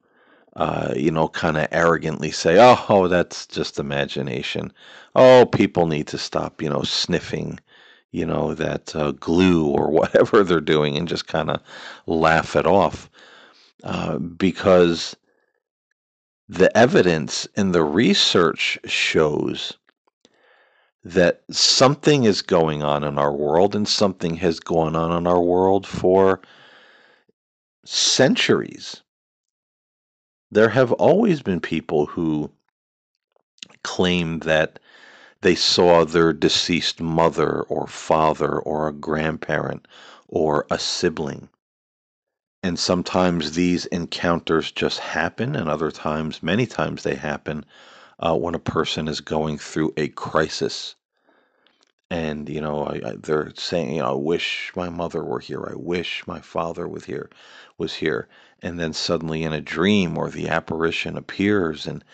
uh, 0.55 0.95
you 0.97 1.11
know, 1.11 1.27
kind 1.27 1.57
of 1.57 1.67
arrogantly 1.73 2.31
say, 2.31 2.59
oh, 2.61 2.79
oh, 2.89 3.09
that's 3.09 3.45
just 3.49 3.81
imagination. 3.81 4.73
Oh, 5.17 5.47
people 5.47 5.89
need 5.89 6.07
to 6.09 6.19
stop, 6.19 6.63
you 6.63 6.69
know, 6.69 6.83
sniffing, 6.83 7.59
you 8.13 8.25
know, 8.25 8.55
that 8.55 8.95
uh, 8.95 9.11
glue 9.11 9.67
or 9.67 9.91
whatever 9.91 10.45
they're 10.45 10.61
doing 10.61 10.97
and 10.97 11.09
just 11.09 11.27
kind 11.27 11.51
of 11.51 11.61
laugh 12.07 12.55
it 12.55 12.67
off. 12.67 13.11
Uh, 13.83 14.19
because 14.19 15.17
the 16.49 16.75
evidence 16.79 17.49
and 17.57 17.75
the 17.75 17.83
research 17.83 18.79
shows 18.85 19.77
that 21.05 21.43
something 21.51 22.25
is 22.25 22.43
going 22.43 22.83
on 22.83 23.05
in 23.05 23.19
our 23.19 23.33
world 23.33 23.75
and 23.75 23.89
something 23.89 24.37
has 24.37 24.61
gone 24.61 24.95
on 24.97 25.17
in 25.17 25.27
our 25.27 25.41
world 25.41 25.87
for 25.87 26.41
centuries 27.85 29.03
there 30.53 30.69
have 30.69 30.93
always 30.93 31.43
been 31.43 31.61
people 31.61 32.05
who 32.07 32.51
claim 33.83 34.41
that 34.41 34.79
they 35.41 35.55
saw 35.55 36.05
their 36.05 36.33
deceased 36.33 37.01
mother 37.01 37.63
or 37.63 37.87
father 37.87 38.59
or 38.59 38.87
a 38.87 38.93
grandparent 38.93 39.89
or 40.29 40.67
a 40.71 40.79
sibling. 40.79 41.49
And 42.63 42.79
sometimes 42.79 43.53
these 43.53 43.87
encounters 43.87 44.71
just 44.71 45.01
happen, 45.01 45.57
and 45.57 45.69
other 45.69 45.91
times, 45.91 46.43
many 46.43 46.67
times, 46.67 47.03
they 47.03 47.17
happen 47.17 47.65
uh, 48.23 48.37
when 48.37 48.55
a 48.57 48.61
person 48.61 49.09
is 49.09 49.21
going 49.21 49.59
through 49.59 49.95
a 49.99 50.09
crisis. 50.09 50.97
And, 52.11 52.49
you 52.49 52.61
know, 52.61 52.85
I, 52.87 53.01
I, 53.11 53.15
they're 53.19 53.53
saying, 53.57 53.95
you 53.97 54.03
know, 54.03 54.11
I 54.11 54.15
wish 54.15 54.73
my 54.77 54.91
mother 54.91 55.25
were 55.25 55.41
here. 55.41 55.69
I 55.71 55.77
wish 55.77 56.27
my 56.27 56.41
father 56.41 56.89
was 56.89 57.07
here, 57.07 57.31
was 57.79 57.95
here 57.95 58.29
and 58.63 58.79
then 58.79 58.93
suddenly 58.93 59.43
in 59.43 59.53
a 59.53 59.61
dream 59.61 60.17
or 60.17 60.31
the 60.31 60.49
apparition 60.49 61.19
appears 61.19 61.87
and 61.87 62.05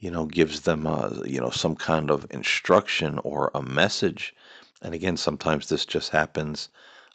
you 0.00 0.10
know 0.10 0.26
gives 0.26 0.60
them 0.62 0.86
a, 0.86 1.22
you 1.26 1.40
know 1.40 1.50
some 1.50 1.76
kind 1.76 2.10
of 2.10 2.26
instruction 2.30 3.20
or 3.24 3.50
a 3.54 3.62
message 3.62 4.34
and 4.82 4.94
again 4.94 5.16
sometimes 5.16 5.68
this 5.68 5.84
just 5.84 6.10
happens 6.10 6.68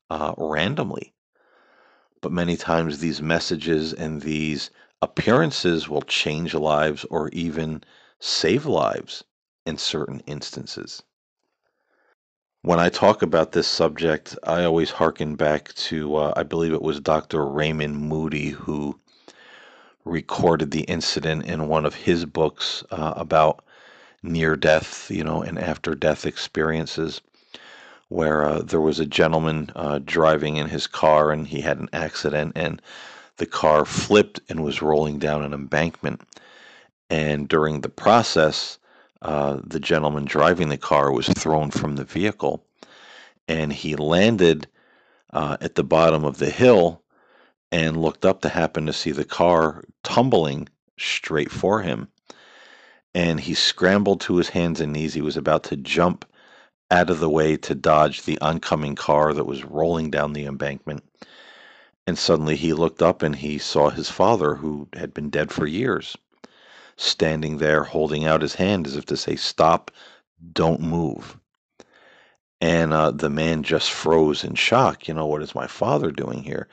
uh, 0.09 0.33
randomly 0.37 1.13
but 2.21 2.31
many 2.31 2.55
times 2.55 2.99
these 2.99 3.21
messages 3.21 3.93
and 3.93 4.21
these 4.21 4.69
appearances 5.01 5.89
will 5.89 6.01
change 6.03 6.53
lives 6.53 7.03
or 7.05 7.29
even 7.29 7.83
save 8.23 8.65
lives 8.65 9.23
in 9.65 9.77
certain 9.77 10.21
instances 10.25 11.03
when 12.63 12.79
I 12.79 12.87
talk 12.87 13.21
about 13.21 13.51
this 13.51 13.67
subject, 13.67 14.37
I 14.43 14.63
always 14.63 14.89
hearken 14.89 15.35
back 15.35 15.73
to, 15.73 16.15
uh, 16.15 16.33
I 16.37 16.43
believe 16.43 16.71
it 16.71 16.81
was 16.81 17.01
Dr. 17.01 17.45
Raymond 17.45 17.97
Moody 17.97 18.51
who 18.51 18.97
recorded 20.05 20.71
the 20.71 20.83
incident 20.83 21.45
in 21.45 21.67
one 21.67 21.85
of 21.85 21.93
his 21.93 22.23
books 22.23 22.81
uh, 22.89 23.15
about 23.17 23.65
near 24.21 24.55
death, 24.55 25.11
you 25.11 25.25
know, 25.25 25.41
and 25.41 25.59
after 25.59 25.93
death 25.93 26.25
experiences, 26.25 27.19
where 28.07 28.45
uh, 28.45 28.61
there 28.61 28.79
was 28.79 28.99
a 29.01 29.05
gentleman 29.05 29.69
uh, 29.75 29.99
driving 30.05 30.55
in 30.55 30.69
his 30.69 30.87
car 30.87 31.31
and 31.31 31.47
he 31.47 31.59
had 31.59 31.79
an 31.79 31.89
accident 31.91 32.53
and 32.55 32.81
the 33.37 33.45
car 33.45 33.83
flipped 33.83 34.39
and 34.47 34.63
was 34.63 34.81
rolling 34.81 35.19
down 35.19 35.43
an 35.43 35.53
embankment. 35.53 36.21
And 37.09 37.47
during 37.47 37.81
the 37.81 37.89
process, 37.89 38.79
uh, 39.21 39.59
the 39.65 39.79
gentleman 39.79 40.25
driving 40.25 40.69
the 40.69 40.77
car 40.77 41.11
was 41.11 41.27
thrown 41.27 41.71
from 41.71 41.95
the 41.95 42.03
vehicle 42.03 42.65
and 43.47 43.73
he 43.73 43.95
landed 43.95 44.67
uh, 45.31 45.57
at 45.61 45.75
the 45.75 45.83
bottom 45.83 46.23
of 46.23 46.37
the 46.37 46.49
hill 46.49 47.01
and 47.71 47.97
looked 48.01 48.25
up 48.25 48.41
to 48.41 48.49
happen 48.49 48.85
to 48.85 48.93
see 48.93 49.11
the 49.11 49.25
car 49.25 49.83
tumbling 50.03 50.69
straight 50.97 51.51
for 51.51 51.81
him. 51.81 52.07
And 53.15 53.39
he 53.39 53.53
scrambled 53.53 54.21
to 54.21 54.37
his 54.37 54.49
hands 54.49 54.79
and 54.81 54.93
knees. 54.93 55.13
He 55.13 55.21
was 55.21 55.37
about 55.37 55.63
to 55.65 55.75
jump 55.75 56.25
out 56.89 57.09
of 57.09 57.19
the 57.19 57.29
way 57.29 57.57
to 57.57 57.75
dodge 57.75 58.23
the 58.23 58.39
oncoming 58.39 58.95
car 58.95 59.33
that 59.33 59.45
was 59.45 59.65
rolling 59.65 60.11
down 60.11 60.33
the 60.33 60.45
embankment. 60.45 61.03
And 62.05 62.17
suddenly 62.17 62.55
he 62.55 62.73
looked 62.73 63.01
up 63.01 63.21
and 63.21 63.35
he 63.35 63.57
saw 63.57 63.89
his 63.89 64.09
father, 64.09 64.55
who 64.55 64.87
had 64.93 65.13
been 65.13 65.29
dead 65.29 65.51
for 65.51 65.65
years, 65.65 66.17
standing 66.97 67.57
there 67.57 67.83
holding 67.83 68.25
out 68.25 68.41
his 68.41 68.55
hand 68.55 68.87
as 68.87 68.95
if 68.95 69.05
to 69.07 69.17
say, 69.17 69.35
Stop, 69.35 69.91
don't 70.51 70.81
move. 70.81 71.37
And 72.61 72.93
uh, 72.93 73.11
the 73.11 73.29
man 73.29 73.63
just 73.63 73.91
froze 73.91 74.43
in 74.43 74.55
shock. 74.55 75.07
You 75.07 75.13
know, 75.13 75.25
what 75.25 75.41
is 75.41 75.55
my 75.55 75.67
father 75.67 76.11
doing 76.11 76.43
here? 76.43 76.67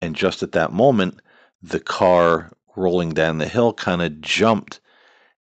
And 0.00 0.14
just 0.14 0.42
at 0.42 0.52
that 0.52 0.72
moment, 0.72 1.20
the 1.62 1.80
car 1.80 2.52
rolling 2.76 3.10
down 3.10 3.38
the 3.38 3.48
hill 3.48 3.72
kind 3.72 4.02
of 4.02 4.20
jumped 4.20 4.80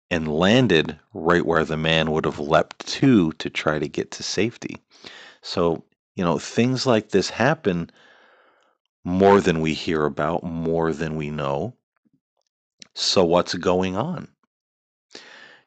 and 0.09 0.27
landed 0.27 0.99
right 1.13 1.45
where 1.45 1.65
the 1.65 1.77
man 1.77 2.11
would 2.11 2.25
have 2.25 2.39
leapt 2.39 2.85
to 2.85 3.31
to 3.33 3.49
try 3.49 3.79
to 3.79 3.87
get 3.87 4.11
to 4.11 4.23
safety. 4.23 4.77
So, 5.41 5.83
you 6.15 6.23
know, 6.23 6.37
things 6.37 6.85
like 6.85 7.09
this 7.09 7.29
happen 7.29 7.89
more 9.03 9.41
than 9.41 9.61
we 9.61 9.73
hear 9.73 10.05
about, 10.05 10.43
more 10.43 10.93
than 10.93 11.15
we 11.15 11.29
know. 11.29 11.73
So, 12.95 13.25
what's 13.25 13.53
going 13.55 13.97
on? 13.97 14.29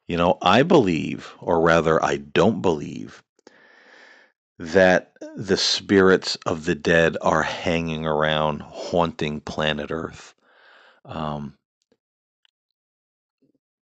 You 0.06 0.16
know, 0.16 0.38
I 0.42 0.62
believe, 0.62 1.34
or 1.40 1.60
rather, 1.60 2.02
I 2.02 2.16
don't 2.16 2.62
believe, 2.62 3.22
that 4.58 5.12
the 5.36 5.56
spirits 5.56 6.36
of 6.46 6.64
the 6.64 6.74
dead 6.74 7.16
are 7.20 7.42
hanging 7.42 8.06
around, 8.06 8.62
haunting 8.62 9.40
planet 9.40 9.90
Earth. 9.90 10.34
Um, 11.04 11.56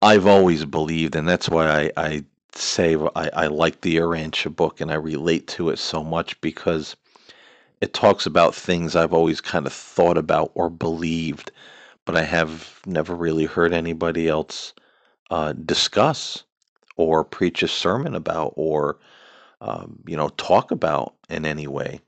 I've 0.02 0.28
always 0.28 0.66
believed, 0.66 1.16
and 1.16 1.28
that's 1.28 1.50
why 1.50 1.68
I, 1.68 1.92
I 1.98 2.26
say 2.56 2.96
I, 3.16 3.30
I 3.34 3.48
like 3.48 3.82
the 3.82 3.98
Urantia 3.98 4.56
book 4.56 4.82
and 4.82 4.92
I 4.92 4.96
relate 4.96 5.48
to 5.50 5.70
it 5.70 5.80
so 5.80 6.04
much 6.04 6.40
because 6.42 6.96
it 7.82 7.94
talks 7.94 8.26
about 8.26 8.56
things 8.56 8.96
I've 8.96 9.14
always 9.14 9.42
kind 9.42 9.66
of 9.68 9.74
thought 9.74 10.18
about 10.18 10.52
or 10.56 10.70
believed, 10.70 11.52
but 12.06 12.16
I 12.18 12.24
have 12.24 12.80
never 12.86 13.16
really 13.16 13.46
heard 13.46 13.74
anybody 13.74 14.28
else 14.28 14.74
uh, 15.30 15.54
discuss 15.54 16.44
or 16.98 17.24
preach 17.24 17.64
a 17.64 17.68
sermon 17.68 18.16
about 18.16 18.54
or 18.56 18.98
um, 19.62 20.00
you 20.08 20.18
know 20.18 20.30
talk 20.30 20.72
about 20.72 21.16
in 21.30 21.46
any 21.46 21.68
way. 21.68 22.00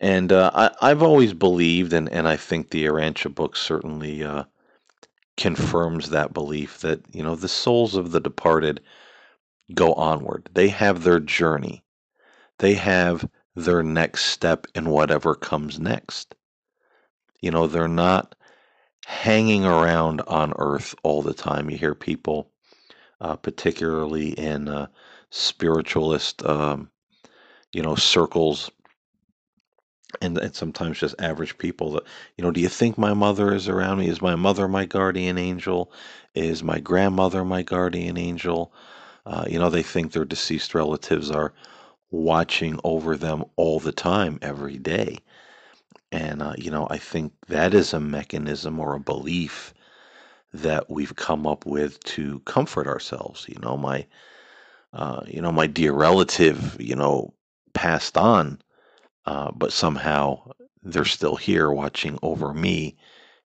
And 0.00 0.32
uh, 0.32 0.50
I, 0.54 0.70
I've 0.80 1.02
always 1.02 1.34
believed, 1.34 1.92
and, 1.92 2.08
and 2.08 2.26
I 2.26 2.36
think 2.36 2.70
the 2.70 2.86
Urantia 2.86 3.34
book 3.34 3.54
certainly 3.54 4.24
uh, 4.24 4.44
confirms 5.36 6.10
that 6.10 6.32
belief 6.32 6.80
that 6.80 7.00
you 7.12 7.22
know 7.22 7.34
the 7.34 7.48
souls 7.48 7.94
of 7.94 8.12
the 8.12 8.20
departed 8.20 8.80
go 9.74 9.92
onward. 9.94 10.48
They 10.54 10.68
have 10.68 11.02
their 11.02 11.20
journey. 11.20 11.84
They 12.58 12.74
have 12.74 13.28
their 13.54 13.82
next 13.82 14.24
step 14.24 14.66
in 14.74 14.90
whatever 14.90 15.34
comes 15.34 15.78
next. 15.78 16.34
You 17.40 17.50
know, 17.50 17.66
they're 17.66 17.88
not 17.88 18.34
hanging 19.06 19.64
around 19.64 20.20
on 20.22 20.52
earth 20.58 20.94
all 21.02 21.22
the 21.22 21.34
time. 21.34 21.70
You 21.70 21.76
hear 21.78 21.94
people, 21.94 22.50
uh, 23.20 23.36
particularly 23.36 24.30
in 24.30 24.68
uh, 24.68 24.86
spiritualist, 25.30 26.44
um, 26.44 26.90
you 27.72 27.82
know, 27.82 27.94
circles, 27.94 28.70
and, 30.20 30.36
and 30.38 30.54
sometimes 30.54 30.98
just 30.98 31.14
average 31.20 31.56
people 31.58 31.92
that, 31.92 32.04
you 32.36 32.44
know, 32.44 32.50
do 32.50 32.60
you 32.60 32.68
think 32.68 32.98
my 32.98 33.14
mother 33.14 33.54
is 33.54 33.68
around 33.68 33.98
me? 33.98 34.08
Is 34.08 34.20
my 34.20 34.34
mother 34.34 34.66
my 34.66 34.84
guardian 34.84 35.38
angel? 35.38 35.92
Is 36.34 36.62
my 36.62 36.80
grandmother 36.80 37.44
my 37.44 37.62
guardian 37.62 38.16
angel? 38.18 38.72
Uh, 39.24 39.44
you 39.48 39.58
know, 39.58 39.70
they 39.70 39.82
think 39.82 40.12
their 40.12 40.24
deceased 40.24 40.74
relatives 40.74 41.30
are 41.30 41.52
watching 42.10 42.78
over 42.82 43.16
them 43.16 43.44
all 43.56 43.78
the 43.78 43.92
time, 43.92 44.38
every 44.42 44.78
day. 44.78 45.18
And, 46.12 46.42
uh, 46.42 46.54
you 46.58 46.70
know, 46.70 46.86
I 46.90 46.98
think 46.98 47.32
that 47.48 47.74
is 47.74 47.92
a 47.92 48.00
mechanism 48.00 48.80
or 48.80 48.94
a 48.94 49.00
belief 49.00 49.72
that 50.52 50.90
we've 50.90 51.14
come 51.14 51.46
up 51.46 51.64
with 51.66 52.00
to 52.04 52.40
comfort 52.40 52.86
ourselves. 52.86 53.46
You 53.48 53.58
know, 53.62 53.76
my, 53.76 54.06
uh, 54.92 55.22
you 55.26 55.40
know, 55.40 55.52
my 55.52 55.66
dear 55.66 55.92
relative, 55.92 56.76
you 56.80 56.96
know, 56.96 57.32
passed 57.74 58.16
on, 58.16 58.60
uh, 59.26 59.52
but 59.52 59.72
somehow 59.72 60.50
they're 60.82 61.04
still 61.04 61.36
here 61.36 61.70
watching 61.70 62.18
over 62.22 62.52
me, 62.52 62.96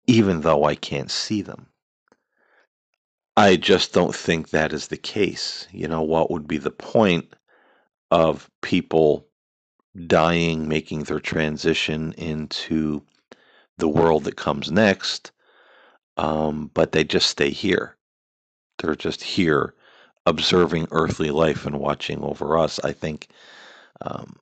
even 0.07 0.43
though 0.43 0.65
I 0.65 0.77
can't 0.77 1.11
see 1.11 1.43
them. 1.43 1.67
I 3.37 3.57
just 3.57 3.93
don't 3.93 4.15
think 4.15 4.51
that 4.51 4.73
is 4.73 4.89
the 4.89 4.97
case. 4.97 5.67
You 5.73 5.89
know, 5.89 6.03
what 6.03 6.31
would 6.31 6.47
be 6.47 6.59
the 6.59 6.71
point 6.71 7.35
of 8.13 8.49
people 8.63 9.27
dying, 10.07 10.69
making 10.69 11.05
their 11.05 11.21
transition 11.21 12.13
into 12.15 13.03
the 13.79 13.89
world 13.89 14.25
that 14.25 14.37
comes 14.37 14.71
next, 14.71 15.33
um, 16.17 16.71
but 16.75 16.93
they 16.93 17.05
just 17.05 17.29
stay 17.31 17.51
here. 17.51 17.97
They're 18.79 18.97
just 18.97 19.23
here 19.23 19.75
observing 20.27 20.89
earthly 20.91 21.31
life 21.31 21.67
and 21.67 21.79
watching 21.79 22.23
over 22.23 22.59
us. 22.59 22.81
I 22.83 22.93
think 22.93 23.29
um, 24.01 24.37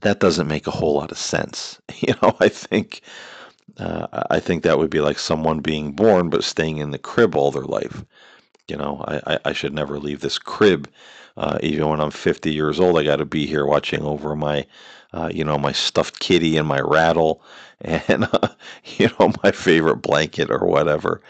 that 0.00 0.20
doesn't 0.20 0.48
make 0.48 0.66
a 0.66 0.72
whole 0.72 0.94
lot 0.94 1.12
of 1.12 1.18
sense. 1.18 1.80
You 2.00 2.14
know, 2.22 2.36
I 2.40 2.48
think 2.48 3.00
uh, 3.78 4.06
I 4.30 4.40
think 4.40 4.62
that 4.62 4.78
would 4.78 4.90
be 4.90 5.00
like 5.00 5.18
someone 5.18 5.60
being 5.60 5.92
born 5.92 6.30
but 6.30 6.44
staying 6.44 6.78
in 6.78 6.90
the 6.90 6.98
crib 6.98 7.34
all 7.34 7.50
their 7.50 7.64
life. 7.64 8.04
You 8.68 8.76
know, 8.76 9.04
I, 9.08 9.34
I, 9.34 9.38
I 9.46 9.52
should 9.52 9.72
never 9.74 9.98
leave 9.98 10.20
this 10.20 10.38
crib. 10.38 10.88
Uh, 11.36 11.58
even 11.62 11.88
when 11.88 12.00
I'm 12.00 12.10
50 12.10 12.52
years 12.52 12.78
old, 12.80 12.98
I 12.98 13.04
got 13.04 13.16
to 13.16 13.24
be 13.24 13.46
here 13.46 13.66
watching 13.66 14.02
over 14.02 14.36
my, 14.36 14.66
uh, 15.12 15.30
you 15.32 15.44
know, 15.44 15.58
my 15.58 15.72
stuffed 15.72 16.20
kitty 16.20 16.56
and 16.56 16.68
my 16.68 16.80
rattle 16.80 17.42
and, 17.80 18.24
uh, 18.32 18.48
you 18.84 19.08
know, 19.18 19.32
my 19.42 19.50
favorite 19.52 19.96
blanket 20.02 20.50
or 20.50 20.64
whatever. 20.66 21.20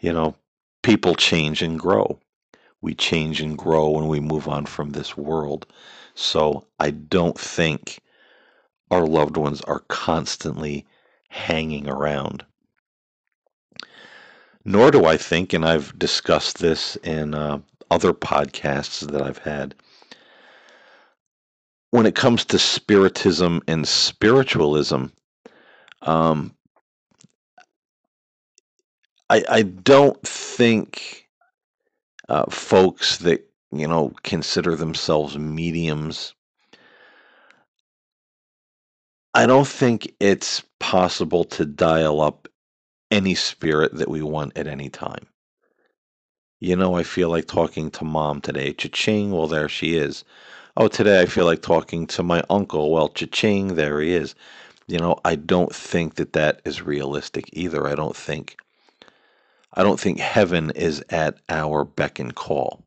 You 0.00 0.12
know, 0.12 0.36
people 0.82 1.14
change 1.14 1.62
and 1.62 1.78
grow. 1.78 2.18
We 2.82 2.94
change 2.94 3.40
and 3.40 3.56
grow 3.58 3.90
when 3.90 4.08
we 4.08 4.20
move 4.20 4.48
on 4.48 4.66
from 4.66 4.90
this 4.90 5.16
world. 5.16 5.66
So 6.14 6.66
I 6.80 6.90
don't 6.90 7.38
think 7.38 8.00
our 8.90 9.06
loved 9.06 9.36
ones 9.36 9.60
are 9.62 9.80
constantly 9.88 10.86
hanging 11.28 11.88
around 11.88 12.44
nor 14.64 14.90
do 14.90 15.04
I 15.04 15.16
think, 15.16 15.52
and 15.52 15.64
I've 15.64 15.98
discussed 15.98 16.58
this 16.58 16.96
in 16.96 17.34
uh, 17.34 17.60
other 17.90 18.12
podcasts 18.12 19.10
that 19.10 19.22
I've 19.22 19.38
had, 19.38 19.74
when 21.90 22.06
it 22.06 22.14
comes 22.14 22.44
to 22.46 22.58
spiritism 22.58 23.62
and 23.66 23.86
spiritualism, 23.86 25.06
um, 26.02 26.54
I, 29.28 29.44
I 29.48 29.62
don't 29.62 30.20
think 30.26 31.28
uh, 32.28 32.46
folks 32.50 33.18
that 33.18 33.48
you 33.72 33.86
know 33.86 34.12
consider 34.22 34.76
themselves 34.76 35.36
mediums. 35.38 36.34
I 39.34 39.46
don't 39.46 39.68
think 39.68 40.14
it's 40.20 40.62
possible 40.80 41.44
to 41.44 41.64
dial 41.64 42.20
up 42.20 42.48
any 43.10 43.34
spirit 43.34 43.94
that 43.94 44.08
we 44.10 44.22
want 44.22 44.56
at 44.56 44.66
any 44.66 44.88
time. 44.88 45.26
You 46.60 46.76
know, 46.76 46.94
I 46.96 47.02
feel 47.02 47.30
like 47.30 47.46
talking 47.46 47.90
to 47.92 48.04
mom 48.04 48.40
today. 48.40 48.72
Cha-ching, 48.72 49.32
well, 49.32 49.46
there 49.46 49.68
she 49.68 49.96
is. 49.96 50.24
Oh, 50.76 50.88
today 50.88 51.20
I 51.20 51.26
feel 51.26 51.46
like 51.46 51.62
talking 51.62 52.06
to 52.08 52.22
my 52.22 52.42
uncle. 52.50 52.92
Well, 52.92 53.08
cha-ching, 53.08 53.74
there 53.76 54.00
he 54.00 54.12
is. 54.12 54.34
You 54.86 54.98
know, 54.98 55.18
I 55.24 55.36
don't 55.36 55.74
think 55.74 56.16
that 56.16 56.34
that 56.34 56.60
is 56.64 56.82
realistic 56.82 57.48
either. 57.52 57.86
I 57.86 57.94
don't 57.94 58.16
think 58.16 58.56
I 59.74 59.82
don't 59.82 60.00
think 60.00 60.18
heaven 60.18 60.70
is 60.72 61.02
at 61.10 61.38
our 61.48 61.84
beck 61.84 62.18
and 62.18 62.34
call. 62.34 62.82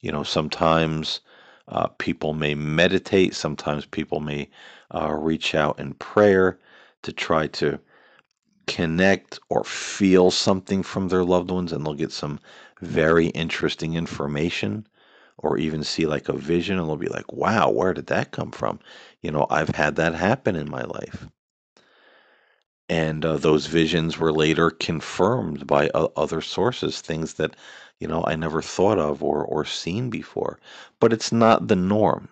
You 0.00 0.12
know, 0.12 0.22
sometimes 0.22 1.20
uh, 1.68 1.88
people 1.98 2.32
may 2.32 2.54
meditate, 2.54 3.34
sometimes 3.34 3.86
people 3.86 4.20
may 4.20 4.48
uh, 4.94 5.12
reach 5.12 5.54
out 5.54 5.80
in 5.80 5.94
prayer 5.94 6.58
to 7.02 7.12
try 7.12 7.48
to 7.48 7.80
connect 8.66 9.38
or 9.48 9.64
feel 9.64 10.30
something 10.30 10.82
from 10.82 11.08
their 11.08 11.24
loved 11.24 11.50
ones 11.50 11.72
and 11.72 11.84
they'll 11.84 11.94
get 11.94 12.12
some 12.12 12.40
very 12.80 13.26
interesting 13.28 13.94
information 13.94 14.86
or 15.38 15.58
even 15.58 15.82
see 15.82 16.06
like 16.06 16.28
a 16.28 16.36
vision 16.36 16.78
and 16.78 16.88
they'll 16.88 16.96
be 16.96 17.08
like, 17.08 17.32
wow, 17.32 17.70
where 17.70 17.92
did 17.92 18.06
that 18.06 18.30
come 18.30 18.50
from? 18.50 18.78
You 19.20 19.30
know, 19.30 19.46
I've 19.50 19.70
had 19.70 19.96
that 19.96 20.14
happen 20.14 20.56
in 20.56 20.70
my 20.70 20.82
life. 20.82 21.28
And 22.88 23.24
uh, 23.24 23.38
those 23.38 23.66
visions 23.66 24.18
were 24.18 24.32
later 24.32 24.70
confirmed 24.70 25.66
by 25.66 25.88
uh, 25.88 26.08
other 26.16 26.40
sources, 26.40 27.00
things 27.00 27.34
that, 27.34 27.56
you 27.98 28.06
know, 28.06 28.22
I 28.26 28.36
never 28.36 28.60
thought 28.60 28.98
of 28.98 29.22
or, 29.22 29.44
or 29.44 29.64
seen 29.64 30.10
before. 30.10 30.58
But 31.00 31.12
it's 31.12 31.32
not 31.32 31.68
the 31.68 31.76
norm. 31.76 32.28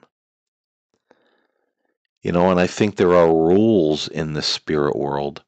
You 2.22 2.32
know, 2.32 2.50
and 2.50 2.60
I 2.60 2.66
think 2.66 2.96
there 2.96 3.14
are 3.14 3.26
rules 3.28 4.06
in 4.08 4.34
the 4.34 4.42
spirit 4.42 4.94
world 4.94 5.42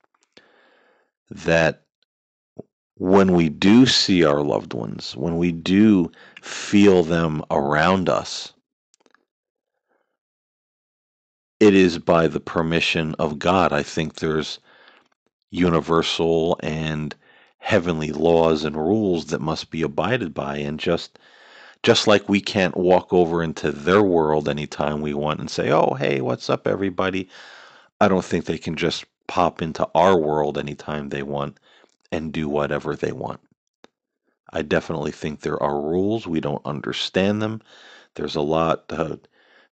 that 1.35 1.83
when 2.97 3.35
we 3.35 3.49
do 3.51 3.87
see 3.87 4.25
our 4.25 4.43
loved 4.43 4.75
ones, 4.75 5.17
when 5.17 5.39
we 5.39 5.53
do 5.53 6.13
feel 6.43 7.03
them 7.05 7.43
around 7.51 8.09
us, 8.09 8.53
it 11.61 11.75
is 11.75 11.99
by 11.99 12.29
the 12.29 12.41
permission 12.41 13.15
of 13.19 13.39
God. 13.39 13.73
I 13.73 13.83
think 13.83 14.17
there's 14.17 14.61
universal 15.53 16.59
and 16.63 17.15
heavenly 17.59 18.13
laws 18.13 18.65
and 18.65 18.77
rules 18.77 19.27
that 19.27 19.41
must 19.43 19.71
be 19.71 19.83
abided 19.83 20.35
by 20.35 20.59
and 20.59 20.81
just 20.81 21.19
just 21.85 22.07
like 22.09 22.29
we 22.29 22.41
can't 22.41 22.77
walk 22.77 23.13
over 23.13 23.43
into 23.43 23.73
their 23.73 24.03
world 24.03 24.49
anytime 24.49 25.01
we 25.03 25.15
want 25.15 25.41
and 25.41 25.51
say, 25.51 25.71
"Oh, 25.73 25.95
hey, 25.95 26.21
what's 26.21 26.51
up 26.51 26.67
everybody?" 26.69 27.29
I 28.01 28.09
don't 28.09 28.25
think 28.25 28.47
they 28.47 28.59
can 28.59 28.77
just 28.77 29.05
pop 29.27 29.63
into 29.63 29.89
our 29.95 30.19
world 30.19 30.59
anytime 30.59 31.09
they 31.09 31.23
want 31.23 31.59
and 32.13 32.33
do 32.33 32.49
whatever 32.49 32.97
they 32.97 33.13
want. 33.13 33.41
I 34.53 34.63
definitely 34.63 35.13
think 35.13 35.41
there 35.41 35.63
are 35.63 35.81
rules. 35.81 36.27
We 36.27 36.41
don't 36.41 36.65
understand 36.65 37.43
them. 37.43 37.63
There's 38.15 38.37
a 38.37 38.41
lot, 38.41 38.85
uh, 38.91 39.17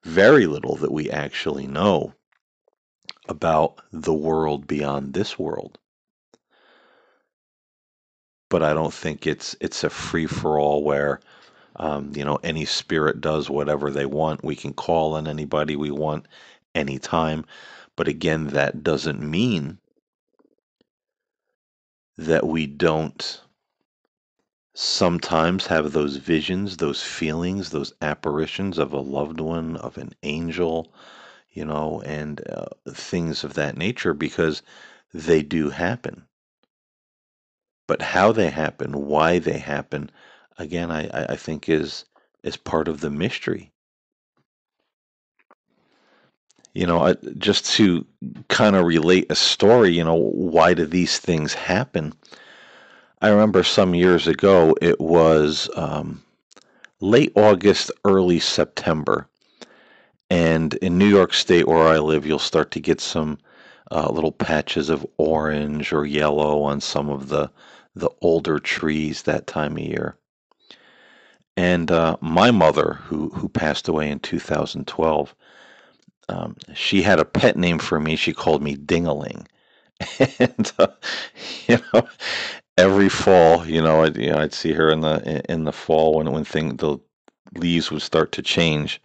very 0.04 0.48
little 0.48 0.76
that 0.78 0.92
we 0.92 1.10
actually 1.12 1.68
know 1.68 2.14
about 3.30 3.82
the 3.92 4.14
world 4.14 4.68
beyond 4.68 5.14
this 5.14 5.38
world. 5.38 5.78
But 8.50 8.64
I 8.64 8.74
don't 8.74 8.94
think 8.94 9.28
it's 9.28 9.56
it's 9.62 9.84
a 9.84 9.90
free 9.90 10.28
for 10.28 10.60
all 10.60 10.84
where 10.84 11.22
um, 11.78 12.12
you 12.16 12.26
know 12.26 12.40
any 12.44 12.66
spirit 12.66 13.22
does 13.22 13.50
whatever 13.50 13.92
they 13.92 14.06
want. 14.06 14.44
We 14.44 14.56
can 14.56 14.74
call 14.74 15.16
on 15.16 15.28
anybody 15.28 15.76
we 15.76 15.92
want 15.92 16.28
anytime. 16.76 17.46
But 17.96 18.08
again, 18.08 18.48
that 18.48 18.84
doesn't 18.84 19.22
mean 19.22 19.80
that 22.18 22.46
we 22.46 22.68
don't 22.68 23.42
sometimes 24.74 25.68
have 25.68 25.92
those 25.92 26.18
visions, 26.18 26.78
those 26.78 27.04
feelings, 27.04 27.70
those 27.70 27.94
apparitions 28.02 28.78
of 28.78 28.94
a 28.94 29.00
loved 29.00 29.40
one, 29.40 29.76
of 29.76 29.98
an 29.98 30.14
angel, 30.24 30.94
you 31.52 31.66
know, 31.66 32.02
and 32.06 32.48
uh, 32.50 32.66
things 32.90 33.44
of 33.44 33.56
that 33.56 33.78
nature 33.78 34.14
because 34.14 34.62
they 35.14 35.44
do 35.44 35.70
happen. 35.70 36.26
But 37.88 38.02
how 38.02 38.32
they 38.32 38.50
happen, 38.50 39.06
why 39.06 39.40
they 39.40 39.58
happen, 39.58 40.10
again, 40.58 40.92
I, 40.92 41.10
I 41.34 41.36
think 41.36 41.68
is 41.68 42.06
is 42.44 42.58
part 42.58 42.88
of 42.88 43.02
the 43.02 43.10
mystery. 43.10 43.72
You 46.74 46.88
know, 46.88 47.14
just 47.38 47.66
to 47.74 48.06
kind 48.48 48.76
of 48.76 48.86
relate 48.86 49.28
a 49.30 49.36
story, 49.36 49.90
you 49.94 50.04
know, 50.04 50.16
why 50.16 50.74
do 50.74 50.86
these 50.86 51.20
things 51.20 51.54
happen? 51.54 52.14
I 53.22 53.30
remember 53.30 53.64
some 53.64 53.94
years 53.94 54.26
ago, 54.26 54.76
it 54.82 55.00
was 55.00 55.70
um, 55.76 56.24
late 57.02 57.34
August, 57.36 57.92
early 58.06 58.40
September. 58.40 59.28
And 60.30 60.76
in 60.76 60.98
New 60.98 61.08
York 61.10 61.34
State, 61.34 61.68
where 61.68 61.88
I 61.88 62.00
live, 62.00 62.26
you'll 62.26 62.40
start 62.40 62.72
to 62.72 62.80
get 62.80 63.02
some 63.02 63.38
uh, 63.92 64.10
little 64.10 64.32
patches 64.32 64.90
of 64.90 65.06
orange 65.18 65.92
or 65.92 66.06
yellow 66.06 66.62
on 66.64 66.80
some 66.82 67.10
of 67.10 67.28
the 67.28 67.52
the 67.94 68.10
older 68.22 68.58
trees 68.58 69.24
that 69.24 69.48
time 69.48 69.74
of 69.74 69.84
year. 69.84 70.16
And 71.58 71.92
uh, 71.92 72.16
my 72.22 72.52
mother, 72.52 72.94
who 73.04 73.30
who 73.30 73.50
passed 73.50 73.90
away 73.90 74.10
in 74.10 74.20
2012, 74.20 75.36
um, 76.30 76.56
she 76.74 77.02
had 77.02 77.20
a 77.20 77.26
pet 77.26 77.58
name 77.58 77.80
for 77.80 78.00
me. 78.00 78.16
She 78.16 78.34
called 78.34 78.64
me 78.64 78.76
Dingaling, 78.76 79.48
and 80.40 80.72
uh, 80.80 80.88
you 81.68 81.80
know, 81.94 82.08
every 82.78 83.10
fall, 83.10 83.66
you 83.68 83.82
know, 83.82 84.04
I'd, 84.04 84.18
you 84.18 84.32
know, 84.32 84.40
I'd 84.40 84.54
see 84.54 84.74
her 84.74 84.90
in 84.92 85.02
the 85.02 85.42
in 85.52 85.66
the 85.66 85.72
fall 85.74 86.16
when 86.16 86.32
when 86.32 86.46
thing 86.46 86.78
the 86.78 86.98
leaves 87.56 87.92
would 87.92 88.02
start 88.02 88.32
to 88.34 88.42
change. 88.42 89.02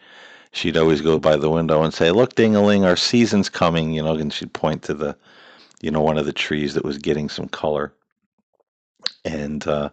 She'd 0.52 0.76
always 0.79 1.02
go 1.02 1.18
by 1.18 1.37
the 1.37 1.50
window 1.50 1.83
and 1.83 1.94
say, 1.94 2.11
"Look, 2.11 2.35
Dingaling, 2.35 2.85
our 2.85 2.96
season's 2.96 3.48
coming," 3.50 3.92
you 3.92 4.02
know, 4.02 4.14
and 4.14 4.33
she'd 4.33 4.52
point 4.55 4.83
to 4.85 4.94
the, 4.94 5.16
you 5.83 5.90
know, 5.90 6.02
one 6.02 6.18
of 6.18 6.26
the 6.26 6.33
trees 6.33 6.74
that 6.74 6.85
was 6.85 6.98
getting 6.98 7.29
some 7.29 7.48
color. 7.48 7.92
And 9.24 9.66
uh, 9.66 9.90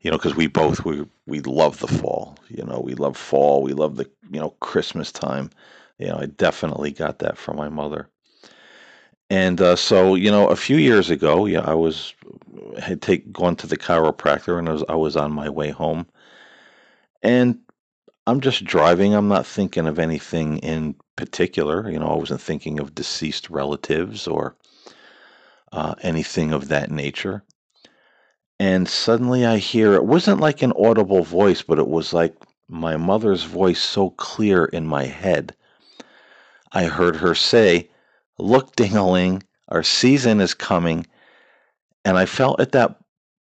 you 0.00 0.10
know, 0.10 0.18
because 0.18 0.36
we 0.36 0.46
both 0.48 0.84
we 0.84 1.06
we 1.26 1.40
love 1.42 1.80
the 1.80 1.88
fall. 1.88 2.38
You 2.48 2.64
know, 2.64 2.80
we 2.80 2.94
love 2.94 3.16
fall. 3.16 3.62
We 3.62 3.72
love 3.74 3.96
the 3.96 4.10
you 4.30 4.40
know 4.40 4.50
Christmas 4.60 5.12
time. 5.12 5.50
You 5.98 6.08
know, 6.08 6.18
I 6.18 6.26
definitely 6.26 6.90
got 6.90 7.20
that 7.20 7.38
from 7.38 7.56
my 7.56 7.68
mother. 7.68 8.08
And 9.30 9.60
uh, 9.60 9.76
so, 9.76 10.14
you 10.14 10.30
know, 10.30 10.48
a 10.48 10.56
few 10.56 10.76
years 10.76 11.10
ago, 11.10 11.46
yeah, 11.46 11.60
I 11.60 11.74
was 11.74 12.14
had 12.78 13.00
take 13.00 13.32
gone 13.32 13.56
to 13.56 13.66
the 13.66 13.76
chiropractor, 13.76 14.58
and 14.58 14.68
I 14.68 14.72
was 14.72 14.84
I 14.88 14.94
was 14.94 15.16
on 15.16 15.32
my 15.32 15.48
way 15.48 15.70
home, 15.70 16.06
and 17.22 17.58
I'm 18.26 18.40
just 18.40 18.64
driving. 18.64 19.14
I'm 19.14 19.28
not 19.28 19.46
thinking 19.46 19.86
of 19.86 19.98
anything 19.98 20.58
in 20.58 20.94
particular. 21.16 21.90
You 21.90 21.98
know, 21.98 22.08
I 22.08 22.16
wasn't 22.16 22.40
thinking 22.40 22.80
of 22.80 22.94
deceased 22.94 23.50
relatives 23.50 24.26
or 24.26 24.56
uh, 25.72 25.94
anything 26.02 26.52
of 26.52 26.68
that 26.68 26.90
nature. 26.90 27.42
And 28.60 28.88
suddenly 28.88 29.44
I 29.44 29.58
hear 29.58 29.94
it 29.94 30.04
wasn't 30.04 30.40
like 30.40 30.62
an 30.62 30.72
audible 30.78 31.24
voice, 31.24 31.62
but 31.62 31.78
it 31.78 31.88
was 31.88 32.12
like 32.12 32.34
my 32.68 32.96
mother's 32.96 33.42
voice 33.42 33.80
so 33.80 34.10
clear 34.10 34.64
in 34.66 34.86
my 34.86 35.04
head. 35.04 35.54
I 36.74 36.84
heard 36.84 37.16
her 37.16 37.34
say, 37.34 37.88
Look, 38.38 38.74
Dingaling, 38.74 39.42
our 39.68 39.84
season 39.84 40.40
is 40.40 40.54
coming. 40.54 41.06
And 42.04 42.18
I 42.18 42.26
felt 42.26 42.60
at 42.60 42.72
that 42.72 42.98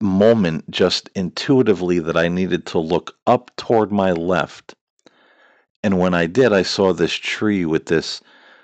moment 0.01 0.69
just 0.69 1.09
intuitively 1.15 1.99
that 1.99 2.17
I 2.17 2.27
needed 2.27 2.65
to 2.67 2.79
look 2.79 3.15
up 3.25 3.55
toward 3.55 3.91
my 3.91 4.11
left. 4.11 4.75
And 5.83 5.97
when 5.97 6.13
I 6.13 6.25
did, 6.25 6.51
I 6.51 6.63
saw 6.63 6.93
this 6.93 7.13
tree 7.13 7.65
with 7.65 7.85
this 7.85 8.21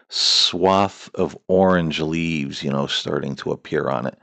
swath 0.10 1.10
of 1.16 1.38
orange 1.48 2.02
leaves, 2.02 2.62
you 2.62 2.70
know, 2.70 2.88
starting 2.88 3.36
to 3.38 3.52
appear 3.52 3.90
on 3.90 4.06
it. 4.06 4.18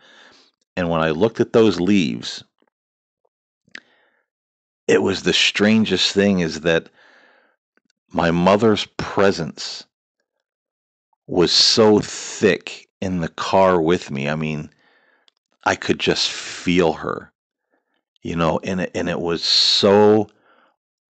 And 0.77 0.91
when 0.91 1.01
I 1.01 1.11
looked 1.11 1.41
at 1.41 1.55
those 1.55 1.81
leaves, 1.81 2.45
it 4.87 5.03
was 5.03 5.23
the 5.23 5.33
strangest 5.33 6.13
thing 6.13 6.41
is 6.41 6.61
that 6.61 6.91
my 8.13 8.31
mother's 8.31 8.87
presence 8.99 9.85
was 11.27 11.53
so 11.53 12.01
thick 12.01 12.89
in 13.01 13.21
the 13.21 13.29
car 13.29 13.81
with 13.81 14.11
me. 14.11 14.29
I 14.29 14.37
mean, 14.37 14.71
I 15.65 15.75
could 15.75 15.99
just 15.99 16.31
feel 16.31 16.93
her, 16.95 17.33
you 18.23 18.37
know, 18.37 18.61
and 18.63 18.83
it, 18.83 18.91
and 18.95 19.09
it 19.09 19.21
was 19.21 19.43
so 19.43 20.29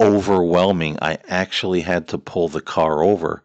overwhelming. 0.00 0.98
I 1.02 1.18
actually 1.28 1.80
had 1.80 2.08
to 2.08 2.18
pull 2.18 2.48
the 2.48 2.62
car 2.62 3.02
over 3.02 3.42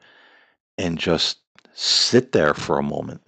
and 0.77 0.97
just 0.97 1.39
sit 1.73 2.31
there 2.31 2.53
for 2.53 2.77
a 2.77 2.83
moment. 2.83 3.21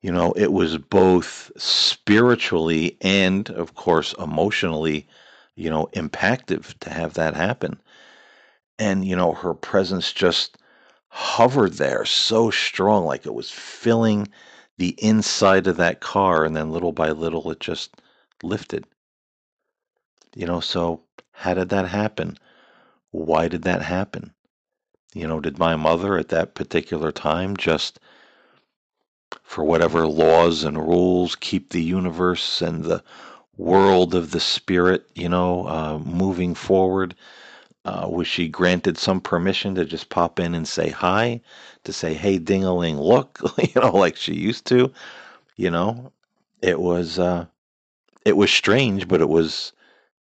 You 0.00 0.12
know, 0.12 0.32
it 0.32 0.52
was 0.52 0.78
both 0.78 1.50
spiritually 1.56 2.96
and, 3.00 3.50
of 3.50 3.74
course, 3.74 4.14
emotionally, 4.18 5.08
you 5.56 5.68
know, 5.70 5.88
impactive 5.92 6.78
to 6.78 6.90
have 6.90 7.14
that 7.14 7.34
happen. 7.34 7.80
And, 8.78 9.04
you 9.04 9.16
know, 9.16 9.32
her 9.32 9.54
presence 9.54 10.12
just 10.12 10.56
hovered 11.08 11.74
there 11.74 12.04
so 12.04 12.50
strong, 12.50 13.04
like 13.04 13.26
it 13.26 13.34
was 13.34 13.50
filling 13.50 14.28
the 14.76 14.94
inside 14.98 15.66
of 15.66 15.76
that 15.76 16.00
car. 16.00 16.44
And 16.44 16.54
then 16.56 16.70
little 16.70 16.92
by 16.92 17.10
little, 17.10 17.50
it 17.50 17.60
just 17.60 17.96
lifted. 18.42 18.86
You 20.34 20.46
know, 20.46 20.60
so 20.60 21.02
how 21.32 21.54
did 21.54 21.70
that 21.70 21.88
happen? 21.88 22.36
Why 23.10 23.48
did 23.48 23.62
that 23.62 23.82
happen? 23.82 24.32
You 25.14 25.26
know, 25.26 25.40
did 25.40 25.58
my 25.58 25.74
mother 25.76 26.18
at 26.18 26.28
that 26.28 26.54
particular 26.54 27.10
time 27.10 27.56
just, 27.56 27.98
for 29.42 29.64
whatever 29.64 30.06
laws 30.06 30.64
and 30.64 30.78
rules, 30.78 31.34
keep 31.34 31.70
the 31.70 31.82
universe 31.82 32.60
and 32.60 32.84
the 32.84 33.02
world 33.56 34.14
of 34.14 34.30
the 34.30 34.40
spirit, 34.40 35.08
you 35.14 35.28
know, 35.28 35.66
uh, 35.66 35.98
moving 35.98 36.54
forward? 36.54 37.14
Uh, 37.88 38.06
was 38.06 38.26
she 38.26 38.48
granted 38.48 38.98
some 38.98 39.18
permission 39.18 39.74
to 39.74 39.82
just 39.82 40.10
pop 40.10 40.38
in 40.38 40.54
and 40.54 40.68
say 40.68 40.90
hi, 40.90 41.40
to 41.84 41.90
say, 41.90 42.12
"Hey, 42.12 42.38
Dingaling, 42.38 43.00
look," 43.00 43.40
you 43.58 43.80
know, 43.80 43.96
like 43.96 44.14
she 44.14 44.34
used 44.34 44.66
to? 44.66 44.92
You 45.56 45.70
know, 45.70 46.12
it 46.60 46.80
was 46.80 47.18
uh, 47.18 47.46
it 48.26 48.36
was 48.36 48.50
strange, 48.50 49.08
but 49.08 49.22
it 49.22 49.30
was 49.30 49.72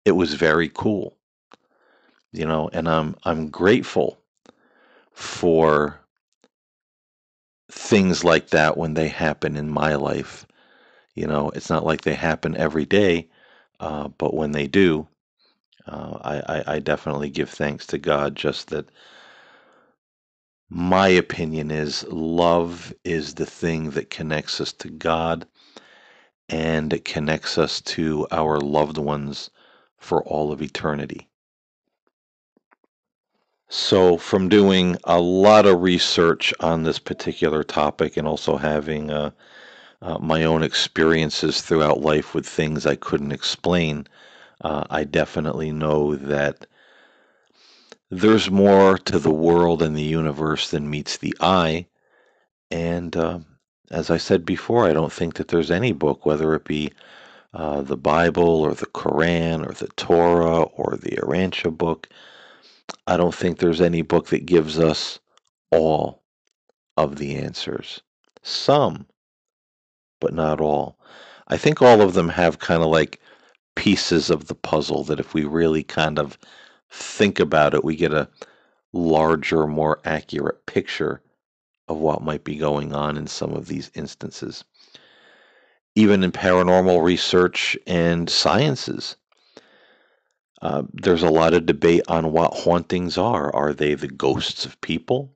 it 0.05 0.12
was 0.12 0.35
very 0.35 0.68
cool. 0.68 1.16
You 2.31 2.46
know, 2.46 2.70
and 2.72 2.88
I'm 2.88 3.16
I'm 3.24 3.48
grateful 3.48 4.16
for 5.11 5.98
things 7.68 8.22
like 8.22 8.50
that 8.50 8.76
when 8.76 8.94
they 8.94 9.09
happen 9.09 9.57
in 9.57 9.70
my 9.70 9.96
life. 9.96 10.46
You 11.16 11.26
know, 11.26 11.50
it's 11.50 11.68
not 11.70 11.85
like 11.85 12.02
they 12.02 12.14
happen 12.14 12.57
every 12.57 12.85
day, 12.87 13.29
uh, 13.81 14.07
but 14.07 14.35
when 14.35 14.52
they 14.52 14.68
do, 14.68 15.09
uh, 15.87 16.18
I, 16.22 16.59
I, 16.59 16.64
I 16.77 16.79
definitely 16.81 17.31
give 17.31 17.51
thanks 17.51 17.87
to 17.88 17.99
God. 17.99 18.37
Just 18.37 18.68
that 18.70 18.90
my 20.70 21.09
opinion 21.09 21.70
is 21.70 22.05
love 22.09 22.94
is 23.05 23.35
the 23.35 23.46
thing 23.46 23.90
that 23.92 24.11
connects 24.11 24.61
us 24.61 24.72
to 24.75 24.90
God. 24.90 25.46
and 26.49 26.92
it 26.92 27.05
connects 27.05 27.59
us 27.59 27.81
to 27.81 28.27
our 28.31 28.61
loved 28.61 28.99
ones 28.99 29.51
for 29.99 30.22
all 30.25 30.53
of 30.53 30.62
eternity. 30.62 31.29
So, 33.68 34.18
from 34.18 34.49
doing 34.49 34.96
a 35.05 35.20
lot 35.20 35.66
of 35.66 35.83
research 35.83 36.55
on 36.61 36.85
this 36.85 36.99
particular 36.99 37.64
topic 37.64 38.16
and 38.16 38.29
also 38.29 38.57
having 38.57 39.11
uh, 39.11 39.33
uh, 40.03 40.18
my 40.18 40.44
own 40.44 40.62
experiences 40.62 41.62
throughout 41.62 42.01
life 42.01 42.35
with 42.35 42.46
things 42.46 42.87
I 42.87 42.96
couldn't 42.96 43.33
explain, 43.33 44.07
uh, 44.61 44.85
I 44.90 45.05
definitely 45.05 45.73
know 45.73 46.16
that 46.16 46.66
there's 48.11 48.51
more 48.51 48.99
to 48.99 49.19
the 49.19 49.33
world 49.33 49.83
and 49.83 49.97
the 49.97 50.03
universe 50.03 50.71
than 50.71 50.90
meets 50.90 51.16
the 51.16 51.35
eye. 51.40 51.87
And 52.71 53.16
uh, 53.16 53.40
as 53.90 54.11
I 54.11 54.16
said 54.16 54.45
before, 54.45 54.87
I 54.87 54.92
don't 54.92 55.12
think 55.12 55.35
that 55.35 55.49
there's 55.49 55.71
any 55.71 55.92
book, 55.92 56.25
whether 56.25 56.55
it 56.55 56.64
be 56.64 56.92
uh, 57.53 57.83
the 57.83 57.97
Bible 57.97 58.49
or 58.49 58.75
the 58.75 58.87
Quran 58.87 59.69
or 59.69 59.73
the 59.73 59.88
Torah 59.97 60.62
or 60.62 60.97
the 60.97 61.16
Urantia 61.16 61.77
book, 61.77 62.09
I 63.07 63.16
don't 63.16 63.35
think 63.35 63.59
there's 63.59 63.81
any 63.81 64.03
book 64.03 64.29
that 64.29 64.47
gives 64.47 64.79
us 64.79 65.19
all 65.71 66.23
of 66.97 67.16
the 67.16 67.37
answers. 67.37 68.01
Some, 68.42 69.07
but 70.21 70.33
not 70.33 70.61
all. 70.61 70.99
I 71.49 71.57
think 71.57 71.83
all 71.83 72.01
of 72.03 72.14
them 72.14 72.29
have 72.29 72.59
kind 72.59 72.83
of 72.83 72.88
like 72.88 73.21
pieces 73.77 74.29
of 74.31 74.49
the 74.49 74.55
puzzle 74.55 75.05
that 75.05 75.21
if 75.21 75.33
we 75.33 75.45
really 75.45 75.85
kind 75.85 76.19
of 76.19 76.37
think 76.91 77.39
about 77.39 77.75
it, 77.75 77.85
we 77.85 77.95
get 77.95 78.12
a 78.12 78.29
larger, 78.93 79.67
more 79.67 80.01
accurate 80.05 80.67
picture 80.67 81.23
of 81.89 81.99
what 81.99 82.23
might 82.23 82.43
be 82.43 82.57
going 82.57 82.93
on 82.93 83.17
in 83.17 83.29
some 83.29 83.53
of 83.53 83.69
these 83.69 83.91
instances. 83.95 84.65
Even 85.95 86.25
in 86.25 86.33
paranormal 86.33 87.03
research 87.03 87.79
and 87.87 88.29
sciences, 88.29 89.17
uh, 90.62 90.83
there's 90.93 91.23
a 91.23 91.31
lot 91.31 91.55
of 91.55 91.67
debate 91.67 92.03
on 92.09 92.33
what 92.33 92.53
hauntings 92.55 93.17
are. 93.17 93.55
Are 93.55 93.73
they 93.73 93.95
the 93.95 94.09
ghosts 94.09 94.65
of 94.67 94.81
people? 94.81 95.33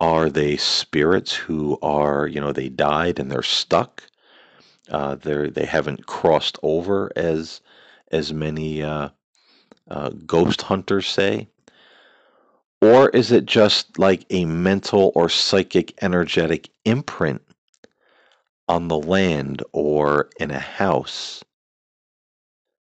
Are 0.00 0.30
they 0.30 0.56
spirits 0.56 1.34
who 1.34 1.78
are, 1.82 2.26
you 2.26 2.40
know, 2.40 2.52
they 2.52 2.68
died 2.68 3.18
and 3.18 3.30
they're 3.30 3.42
stuck? 3.42 4.02
Uh, 4.90 5.14
they 5.14 5.50
they 5.50 5.64
haven't 5.66 6.06
crossed 6.06 6.58
over 6.62 7.10
as 7.16 7.60
as 8.10 8.32
many 8.32 8.82
uh, 8.82 9.08
uh, 9.88 10.10
ghost 10.26 10.62
hunters 10.62 11.06
say, 11.08 11.48
or 12.82 13.08
is 13.10 13.32
it 13.32 13.46
just 13.46 13.98
like 13.98 14.26
a 14.30 14.44
mental 14.44 15.12
or 15.14 15.28
psychic 15.28 15.94
energetic 16.02 16.70
imprint 16.84 17.42
on 18.68 18.88
the 18.88 18.98
land 18.98 19.62
or 19.72 20.30
in 20.38 20.50
a 20.50 20.58
house 20.58 21.44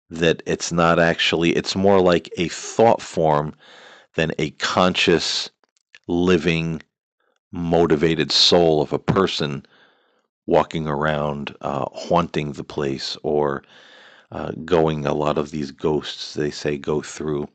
that 0.09 0.43
it's 0.45 0.71
not 0.71 0.99
actually, 0.99 1.51
it's 1.55 1.75
more 1.75 1.99
like 1.99 2.29
a 2.37 2.47
thought 2.49 3.01
form 3.01 3.53
than 4.15 4.31
a 4.37 4.51
conscious, 4.51 5.49
living, 6.07 6.81
motivated 7.51 8.31
soul 8.31 8.81
of 8.81 8.93
a 8.93 8.99
person 8.99 9.65
walking 10.47 10.87
around 10.87 11.55
uh, 11.61 11.85
haunting 11.93 12.53
the 12.53 12.63
place 12.63 13.15
or 13.21 13.61
uh, 14.31 14.51
going. 14.65 15.05
A 15.05 15.13
lot 15.13 15.37
of 15.37 15.51
these 15.51 15.71
ghosts, 15.71 16.33
they 16.33 16.49
say, 16.49 16.77
go 16.77 17.01
through 17.01 17.47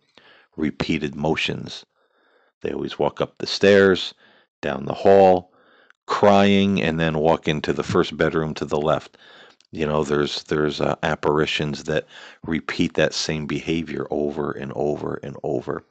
repeated 0.57 1.17
motions. 1.17 1.85
They 2.61 2.73
always 2.73 2.99
walk 2.99 3.21
up 3.21 3.39
the 3.39 3.47
stairs, 3.47 4.15
down 4.61 4.85
the 4.85 4.95
hall, 4.95 5.53
crying, 6.07 6.81
and 6.81 7.01
then 7.01 7.19
walk 7.19 7.49
into 7.49 7.73
the 7.73 7.83
first 7.83 8.17
bedroom 8.17 8.55
to 8.55 8.65
the 8.65 8.81
left. 8.81 9.19
You 9.73 9.87
know, 9.87 10.05
there's 10.05 10.45
there's 10.45 10.81
uh, 10.81 10.97
apparitions 11.03 11.85
that 11.85 12.07
repeat 12.45 12.95
that 12.95 13.15
same 13.15 13.47
behavior 13.47 14.07
over 14.11 14.53
and 14.53 14.73
over 14.77 15.19
and 15.23 15.37
over. 15.43 15.83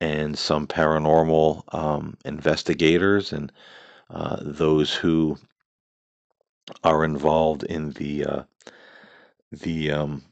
And 0.00 0.38
some 0.38 0.66
paranormal 0.66 1.74
um, 1.74 2.16
investigators 2.24 3.32
and 3.32 3.52
uh, 4.10 4.38
those 4.40 4.94
who 4.94 5.38
are 6.84 7.04
involved 7.04 7.64
in 7.64 7.92
the 7.92 8.24
uh, 8.24 8.42
the 9.52 9.90
um, 9.92 10.24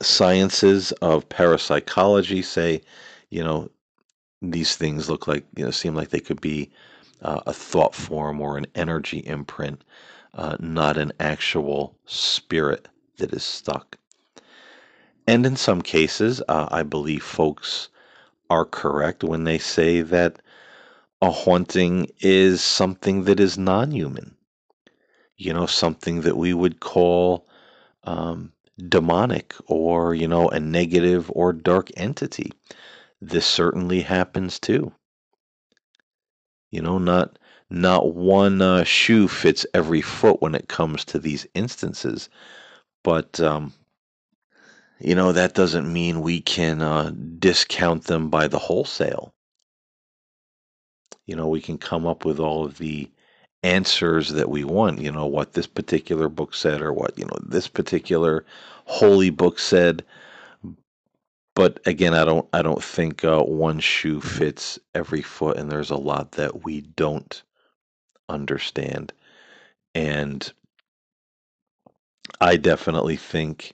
sciences 0.00 0.92
of 1.02 1.28
parapsychology 1.28 2.42
say, 2.42 2.80
you 3.30 3.44
know, 3.44 3.70
these 4.42 4.76
things 4.76 5.10
look 5.10 5.26
like 5.28 5.44
you 5.56 5.64
know 5.64 5.70
seem 5.70 5.94
like 5.94 6.10
they 6.10 6.20
could 6.20 6.40
be 6.40 6.70
uh, 7.22 7.40
a 7.46 7.52
thought 7.52 7.94
form 7.94 8.40
or 8.40 8.56
an 8.56 8.66
energy 8.74 9.18
imprint 9.18 9.82
uh, 10.34 10.56
not 10.60 10.96
an 10.96 11.12
actual 11.20 11.96
spirit 12.06 12.88
that 13.18 13.32
is 13.32 13.44
stuck. 13.44 13.96
And 15.26 15.46
in 15.46 15.56
some 15.56 15.82
cases, 15.82 16.42
uh, 16.48 16.68
I 16.70 16.82
believe 16.82 17.22
folks 17.22 17.88
are 18.48 18.64
correct 18.64 19.22
when 19.22 19.44
they 19.44 19.58
say 19.58 20.02
that 20.02 20.40
a 21.22 21.30
haunting 21.30 22.10
is 22.20 22.62
something 22.62 23.24
that 23.24 23.38
is 23.38 23.58
non 23.58 23.90
human. 23.90 24.34
You 25.40 25.54
know, 25.54 25.64
something 25.64 26.20
that 26.20 26.36
we 26.36 26.52
would 26.52 26.80
call 26.80 27.48
um, 28.04 28.52
demonic 28.76 29.54
or, 29.68 30.14
you 30.14 30.28
know, 30.28 30.50
a 30.50 30.60
negative 30.60 31.30
or 31.34 31.54
dark 31.54 31.88
entity. 31.96 32.52
This 33.22 33.46
certainly 33.46 34.02
happens 34.02 34.58
too. 34.58 34.92
You 36.70 36.82
know, 36.82 36.98
not 36.98 37.38
not 37.70 38.14
one 38.14 38.60
uh, 38.60 38.84
shoe 38.84 39.28
fits 39.28 39.64
every 39.72 40.02
foot 40.02 40.42
when 40.42 40.54
it 40.54 40.68
comes 40.68 41.06
to 41.06 41.18
these 41.18 41.46
instances. 41.54 42.28
But, 43.02 43.40
um, 43.40 43.72
you 44.98 45.14
know, 45.14 45.32
that 45.32 45.54
doesn't 45.54 45.90
mean 45.90 46.20
we 46.20 46.42
can 46.42 46.82
uh, 46.82 47.12
discount 47.38 48.04
them 48.04 48.28
by 48.28 48.46
the 48.46 48.58
wholesale. 48.58 49.32
You 51.24 51.34
know, 51.34 51.48
we 51.48 51.62
can 51.62 51.78
come 51.78 52.06
up 52.06 52.26
with 52.26 52.38
all 52.38 52.66
of 52.66 52.76
the 52.76 53.10
answers 53.62 54.30
that 54.30 54.48
we 54.50 54.64
want, 54.64 55.00
you 55.00 55.12
know, 55.12 55.26
what 55.26 55.52
this 55.52 55.66
particular 55.66 56.28
book 56.28 56.54
said 56.54 56.80
or 56.80 56.92
what, 56.92 57.18
you 57.18 57.24
know, 57.24 57.38
this 57.42 57.68
particular 57.68 58.44
holy 58.86 59.30
book 59.30 59.58
said. 59.58 60.04
But 61.54 61.80
again, 61.86 62.14
I 62.14 62.24
don't 62.24 62.48
I 62.52 62.62
don't 62.62 62.82
think 62.82 63.24
uh, 63.24 63.42
one 63.42 63.80
shoe 63.80 64.20
fits 64.20 64.78
every 64.94 65.22
foot 65.22 65.56
and 65.58 65.70
there's 65.70 65.90
a 65.90 65.96
lot 65.96 66.32
that 66.32 66.64
we 66.64 66.82
don't 66.82 67.42
understand. 68.28 69.12
And 69.94 70.50
I 72.40 72.56
definitely 72.56 73.16
think 73.16 73.72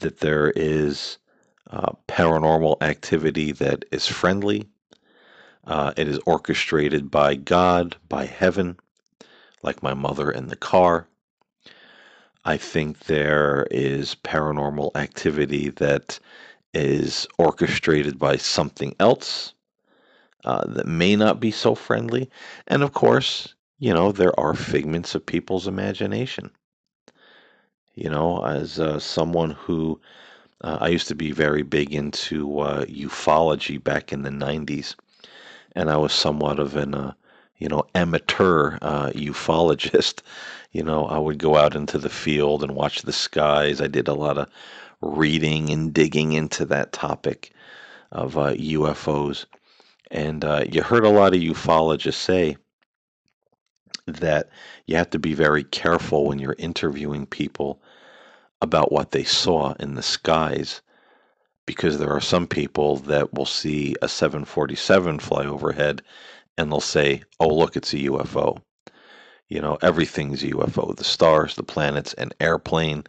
that 0.00 0.18
there 0.18 0.50
is 0.56 1.18
uh, 1.70 1.92
paranormal 2.08 2.82
activity 2.82 3.52
that 3.52 3.84
is 3.92 4.06
friendly. 4.06 4.66
Uh, 5.64 5.92
it 5.96 6.08
is 6.08 6.18
orchestrated 6.26 7.10
by 7.10 7.34
God, 7.36 7.96
by 8.08 8.24
heaven, 8.24 8.78
like 9.62 9.82
my 9.82 9.94
mother 9.94 10.30
in 10.30 10.48
the 10.48 10.56
car. 10.56 11.06
I 12.44 12.56
think 12.56 13.00
there 13.00 13.66
is 13.70 14.16
paranormal 14.24 14.96
activity 14.96 15.68
that 15.70 16.18
is 16.72 17.26
orchestrated 17.38 18.18
by 18.18 18.36
something 18.36 18.94
else 18.98 19.52
uh, 20.44 20.64
that 20.66 20.86
may 20.86 21.16
not 21.16 21.40
be 21.40 21.50
so 21.50 21.74
friendly. 21.74 22.30
And 22.66 22.82
of 22.82 22.92
course, 22.92 23.54
you 23.78 23.92
know, 23.92 24.12
there 24.12 24.38
are 24.38 24.54
figments 24.54 25.14
of 25.14 25.26
people's 25.26 25.66
imagination. 25.66 26.50
You 27.94 28.08
know, 28.08 28.44
as 28.44 28.78
uh, 28.78 28.98
someone 28.98 29.50
who 29.50 30.00
uh, 30.62 30.78
I 30.80 30.88
used 30.88 31.08
to 31.08 31.14
be 31.14 31.32
very 31.32 31.62
big 31.62 31.94
into 31.94 32.60
uh, 32.60 32.84
ufology 32.84 33.82
back 33.82 34.12
in 34.12 34.22
the 34.22 34.30
90s, 34.30 34.94
and 35.74 35.90
I 35.90 35.96
was 35.96 36.12
somewhat 36.12 36.58
of 36.58 36.76
an, 36.76 36.94
uh, 36.94 37.12
you 37.60 37.68
know, 37.68 37.84
amateur 37.94 38.78
uh, 38.82 39.10
ufologist. 39.10 40.22
You 40.72 40.84
know, 40.84 41.06
I 41.06 41.18
would 41.18 41.38
go 41.38 41.56
out 41.56 41.74
into 41.74 41.98
the 41.98 42.08
field 42.08 42.62
and 42.62 42.76
watch 42.76 43.02
the 43.02 43.12
skies. 43.12 43.80
I 43.80 43.88
did 43.88 44.06
a 44.06 44.14
lot 44.14 44.38
of 44.38 44.48
reading 45.00 45.68
and 45.70 45.92
digging 45.92 46.32
into 46.32 46.64
that 46.66 46.92
topic 46.92 47.50
of 48.12 48.34
UFOs. 48.34 49.46
Uh, 49.46 49.46
and 50.12 50.72
you 50.72 50.80
heard 50.84 51.04
a 51.04 51.08
lot 51.08 51.34
of 51.34 51.40
ufologists 51.40 52.14
say, 52.14 52.56
that 54.06 54.48
you 54.86 54.96
have 54.96 55.10
to 55.10 55.18
be 55.18 55.34
very 55.34 55.64
careful 55.64 56.26
when 56.26 56.38
you're 56.38 56.56
interviewing 56.58 57.26
people 57.26 57.80
about 58.62 58.92
what 58.92 59.10
they 59.10 59.24
saw 59.24 59.72
in 59.80 59.94
the 59.94 60.02
skies 60.02 60.80
because 61.66 61.98
there 61.98 62.10
are 62.10 62.20
some 62.20 62.46
people 62.46 62.96
that 62.96 63.32
will 63.32 63.46
see 63.46 63.94
a 64.02 64.08
747 64.08 65.18
fly 65.18 65.44
overhead 65.46 66.02
and 66.60 66.70
they'll 66.70 66.80
say, 66.80 67.22
"Oh, 67.40 67.48
look, 67.48 67.76
it's 67.76 67.92
a 67.92 67.98
UFO." 67.98 68.62
You 69.48 69.60
know, 69.60 69.78
everything's 69.82 70.44
a 70.44 70.50
UFO. 70.50 70.96
The 70.96 71.04
stars, 71.04 71.56
the 71.56 71.62
planets, 71.64 72.12
an 72.14 72.30
airplane, 72.40 73.04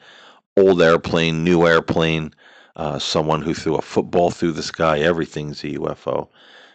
old 0.58 0.82
airplane, 0.82 1.44
new 1.44 1.68
airplane, 1.68 2.34
uh, 2.76 2.98
someone 2.98 3.42
who 3.42 3.54
threw 3.54 3.76
a 3.76 3.82
football 3.82 4.32
through 4.32 4.54
the 4.54 4.64
sky, 4.64 5.00
everything's 5.00 5.64
a 5.64 5.74
UFO. 5.78 6.30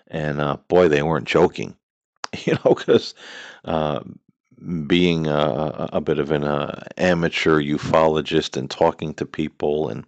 And 0.09 0.41
uh, 0.41 0.59
boy, 0.69 0.89
they 0.89 1.03
weren't 1.03 1.27
joking. 1.27 1.77
you 2.45 2.55
know, 2.55 2.75
because 2.75 3.15
uh, 3.65 4.01
being 4.87 5.27
a, 5.27 5.89
a 5.93 6.01
bit 6.01 6.19
of 6.19 6.31
an 6.31 6.45
uh, 6.45 6.85
amateur 6.97 7.61
ufologist 7.61 8.57
and 8.57 8.71
talking 8.71 9.15
to 9.15 9.27
people 9.27 9.89
and 9.89 10.05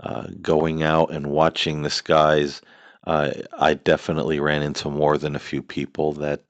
uh, 0.00 0.26
going 0.40 0.82
out 0.82 1.12
and 1.12 1.28
watching 1.28 1.82
the 1.82 1.90
skies, 1.90 2.60
uh, 3.06 3.32
I 3.58 3.74
definitely 3.74 4.40
ran 4.40 4.62
into 4.62 4.90
more 4.90 5.18
than 5.18 5.36
a 5.36 5.40
few 5.40 5.62
people 5.62 6.12
that 6.14 6.42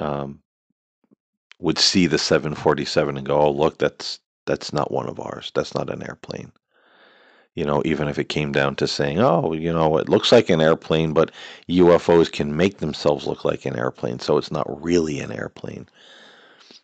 um, 0.00 0.40
would 1.60 1.78
see 1.78 2.06
the 2.06 2.18
747 2.18 3.16
and 3.16 3.26
go, 3.26 3.40
"Oh, 3.40 3.50
look, 3.50 3.78
that's 3.78 4.20
that's 4.46 4.72
not 4.72 4.92
one 4.92 5.08
of 5.08 5.20
ours. 5.20 5.52
That's 5.54 5.74
not 5.74 5.90
an 5.90 6.02
airplane." 6.02 6.52
You 7.54 7.64
know, 7.66 7.82
even 7.84 8.08
if 8.08 8.18
it 8.18 8.28
came 8.30 8.52
down 8.52 8.76
to 8.76 8.86
saying, 8.88 9.20
"Oh, 9.20 9.52
you 9.52 9.72
know, 9.72 9.98
it 9.98 10.08
looks 10.08 10.32
like 10.32 10.50
an 10.50 10.60
airplane, 10.62 11.12
but 11.12 11.30
UFOs 11.68 12.30
can 12.32 12.56
make 12.56 12.78
themselves 12.78 13.26
look 13.26 13.44
like 13.44 13.66
an 13.66 13.76
airplane, 13.78 14.18
so 14.20 14.38
it's 14.38 14.50
not 14.52 14.82
really 14.82 15.20
an 15.20 15.32
airplane." 15.32 15.88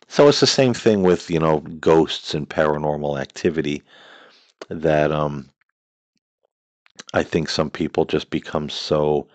So 0.07 0.27
it's 0.27 0.39
the 0.41 0.47
same 0.47 0.73
thing 0.73 1.03
with, 1.03 1.29
you 1.31 1.39
know, 1.39 1.59
ghosts 1.59 2.33
and 2.35 2.49
paranormal 2.49 3.19
activity 3.21 3.83
that 4.69 5.11
um 5.11 5.49
I 7.13 7.23
think 7.23 7.49
some 7.49 7.69
people 7.69 8.05
just 8.05 8.29
become 8.29 8.69
so 8.69 9.27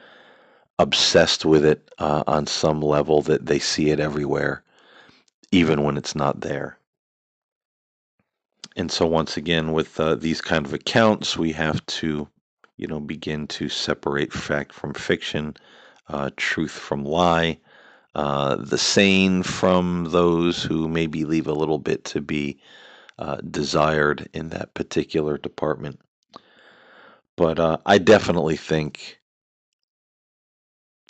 obsessed 0.79 1.45
with 1.45 1.65
it 1.65 1.91
uh, 1.99 2.25
on 2.27 2.47
some 2.47 2.81
level 2.81 3.23
that 3.23 3.47
they 3.47 3.59
see 3.59 3.91
it 3.91 4.01
everywhere, 4.01 4.63
even 5.53 5.83
when 5.83 5.97
it's 5.97 6.15
not 6.15 6.41
there. 6.41 6.79
And 8.77 8.91
so, 8.91 9.07
once 9.07 9.37
again, 9.37 9.73
with 9.73 10.01
uh, 10.01 10.17
these 10.17 10.41
kind 10.41 10.67
of 10.67 10.73
accounts, 10.73 11.37
we 11.37 11.53
have 11.53 11.85
to, 11.87 12.29
you 12.77 12.87
know, 12.89 13.01
begin 13.01 13.47
to 13.49 13.69
separate 13.69 14.33
fact 14.33 14.73
from 14.73 14.95
fiction, 14.95 15.57
uh, 16.09 16.31
truth 16.37 16.73
from 16.73 17.05
lie, 17.05 17.59
uh, 18.17 18.57
the 18.57 18.79
sane 18.79 19.43
from 19.43 20.09
those 20.11 20.63
who 20.63 20.89
maybe 20.89 21.25
leave 21.25 21.47
a 21.47 21.53
little 21.53 21.79
bit 21.79 22.05
to 22.07 22.21
be 22.21 22.59
uh, 23.19 23.37
desired 23.49 24.29
in 24.33 24.49
that 24.49 24.75
particular 24.75 25.39
department. 25.39 26.01
But 27.37 27.59
uh, 27.59 27.79
I 27.87 27.99
definitely 27.99 28.57
think 28.57 29.21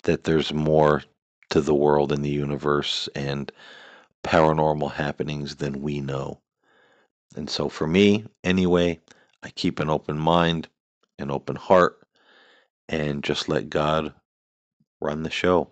that 0.03 0.23
there's 0.23 0.53
more 0.53 1.03
to 1.51 1.61
the 1.61 1.75
world 1.75 2.11
and 2.11 2.23
the 2.25 2.29
universe 2.29 3.09
and 3.15 3.51
paranormal 4.23 4.93
happenings 4.93 5.57
than 5.57 5.81
we 5.81 6.01
know. 6.01 6.41
And 7.35 7.49
so, 7.49 7.69
for 7.69 7.87
me, 7.87 8.25
anyway, 8.43 8.99
I 9.43 9.49
keep 9.49 9.79
an 9.79 9.89
open 9.89 10.17
mind, 10.17 10.67
an 11.19 11.31
open 11.31 11.55
heart, 11.55 11.99
and 12.89 13.23
just 13.23 13.49
let 13.49 13.69
God 13.69 14.13
run 15.01 15.23
the 15.23 15.29
show. 15.29 15.69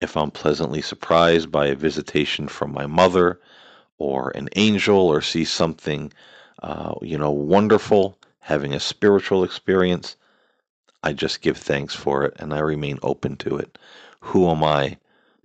If 0.00 0.16
I'm 0.16 0.30
pleasantly 0.30 0.82
surprised 0.82 1.50
by 1.52 1.66
a 1.68 1.74
visitation 1.74 2.48
from 2.48 2.72
my 2.72 2.86
mother 2.86 3.40
or 3.98 4.30
an 4.30 4.48
angel 4.56 4.98
or 4.98 5.22
see 5.22 5.44
something, 5.44 6.12
uh, 6.62 6.94
you 7.02 7.18
know, 7.18 7.30
wonderful, 7.32 8.17
having 8.48 8.72
a 8.72 8.80
spiritual 8.80 9.44
experience, 9.44 10.16
I 11.02 11.12
just 11.12 11.42
give 11.42 11.58
thanks 11.58 11.94
for 11.94 12.24
it 12.24 12.32
and 12.38 12.54
I 12.54 12.60
remain 12.60 12.98
open 13.02 13.36
to 13.36 13.58
it. 13.58 13.76
Who 14.20 14.48
am 14.48 14.64
I 14.64 14.96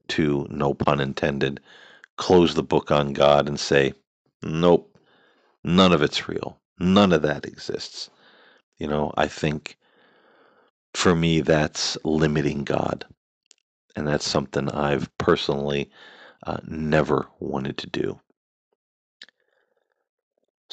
to, 0.08 0.48
no 0.50 0.74
pun 0.74 1.02
intended, 1.02 1.60
close 2.16 2.56
the 2.56 2.64
book 2.64 2.92
on 2.92 3.12
God 3.12 3.50
and 3.50 3.60
say, 3.60 3.92
nope, 4.42 4.98
none 5.66 5.92
of 5.92 6.02
it's 6.02 6.30
real. 6.30 6.58
None 6.80 7.12
of 7.12 7.24
that 7.24 7.46
exists. 7.46 8.10
You 8.78 8.88
know, 8.88 9.12
I 9.18 9.28
think 9.28 9.78
for 10.94 11.14
me, 11.14 11.42
that's 11.42 11.98
limiting 12.06 12.64
God. 12.64 13.06
And 13.98 14.08
that's 14.08 14.28
something 14.28 14.70
I've 14.70 15.10
personally 15.18 15.92
uh, 16.48 16.60
never 16.66 17.28
wanted 17.42 17.78
to 17.80 17.88
do. 17.88 18.22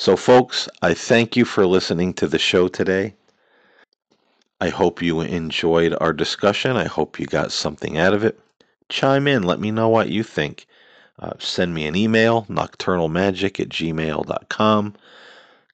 So, 0.00 0.16
folks, 0.16 0.66
I 0.80 0.94
thank 0.94 1.36
you 1.36 1.44
for 1.44 1.66
listening 1.66 2.14
to 2.14 2.26
the 2.26 2.38
show 2.38 2.68
today. 2.68 3.16
I 4.58 4.70
hope 4.70 5.02
you 5.02 5.20
enjoyed 5.20 5.94
our 6.00 6.14
discussion. 6.14 6.74
I 6.74 6.86
hope 6.86 7.20
you 7.20 7.26
got 7.26 7.52
something 7.52 7.98
out 7.98 8.14
of 8.14 8.24
it. 8.24 8.40
Chime 8.88 9.28
in, 9.28 9.42
let 9.42 9.60
me 9.60 9.70
know 9.70 9.90
what 9.90 10.08
you 10.08 10.22
think. 10.22 10.66
Uh, 11.18 11.32
send 11.38 11.74
me 11.74 11.84
an 11.84 11.96
email, 11.96 12.46
nocturnalmagic 12.48 13.60
at 13.60 13.68
gmail.com. 13.68 14.94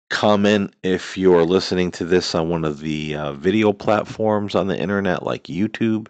Comment 0.09 0.75
if 0.83 1.17
you're 1.17 1.45
listening 1.45 1.93
to 1.93 2.05
this 2.05 2.35
on 2.35 2.49
one 2.49 2.65
of 2.65 2.81
the 2.81 3.15
uh, 3.15 3.33
video 3.33 3.73
platforms 3.73 4.57
on 4.57 4.67
the 4.67 4.77
internet 4.77 5.23
like 5.23 5.45
YouTube. 5.45 6.09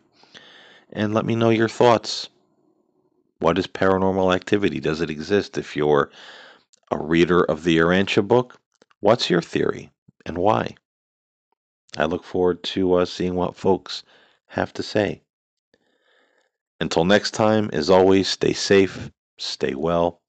And 0.90 1.12
let 1.12 1.26
me 1.26 1.35
know 1.35 1.50
your 1.50 1.68
thoughts. 1.68 2.31
What 3.40 3.59
is 3.59 3.66
paranormal 3.66 4.35
activity? 4.35 4.81
Does 4.81 5.02
it 5.02 5.11
exist? 5.11 5.59
If 5.59 5.76
you're 5.76 6.11
a 6.90 6.99
reader 6.99 7.42
of 7.42 7.64
the 7.64 7.79
Urantia 7.79 8.27
book, 8.27 8.61
what's 9.01 9.31
your 9.31 9.42
theory 9.42 9.90
and 10.25 10.38
why? 10.38 10.77
I 11.96 12.05
look 12.05 12.25
forward 12.25 12.62
to 12.64 12.94
uh, 12.94 13.05
seeing 13.05 13.35
what 13.35 13.57
folks 13.57 14.03
have 14.46 14.72
to 14.75 14.83
say. 14.83 15.22
Until 16.79 17.05
next 17.05 17.31
time, 17.31 17.70
as 17.72 17.88
always, 17.88 18.29
stay 18.29 18.53
safe, 18.53 19.11
stay 19.38 19.75
well, 19.75 20.20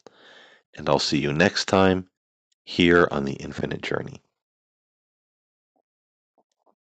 and 0.76 0.88
I'll 0.88 1.00
see 1.00 1.20
you 1.20 1.34
next 1.34 1.66
time 1.66 2.10
here 2.64 3.08
on 3.12 3.26
the 3.26 3.34
Infinite 3.34 3.82
Journey. 3.82 4.22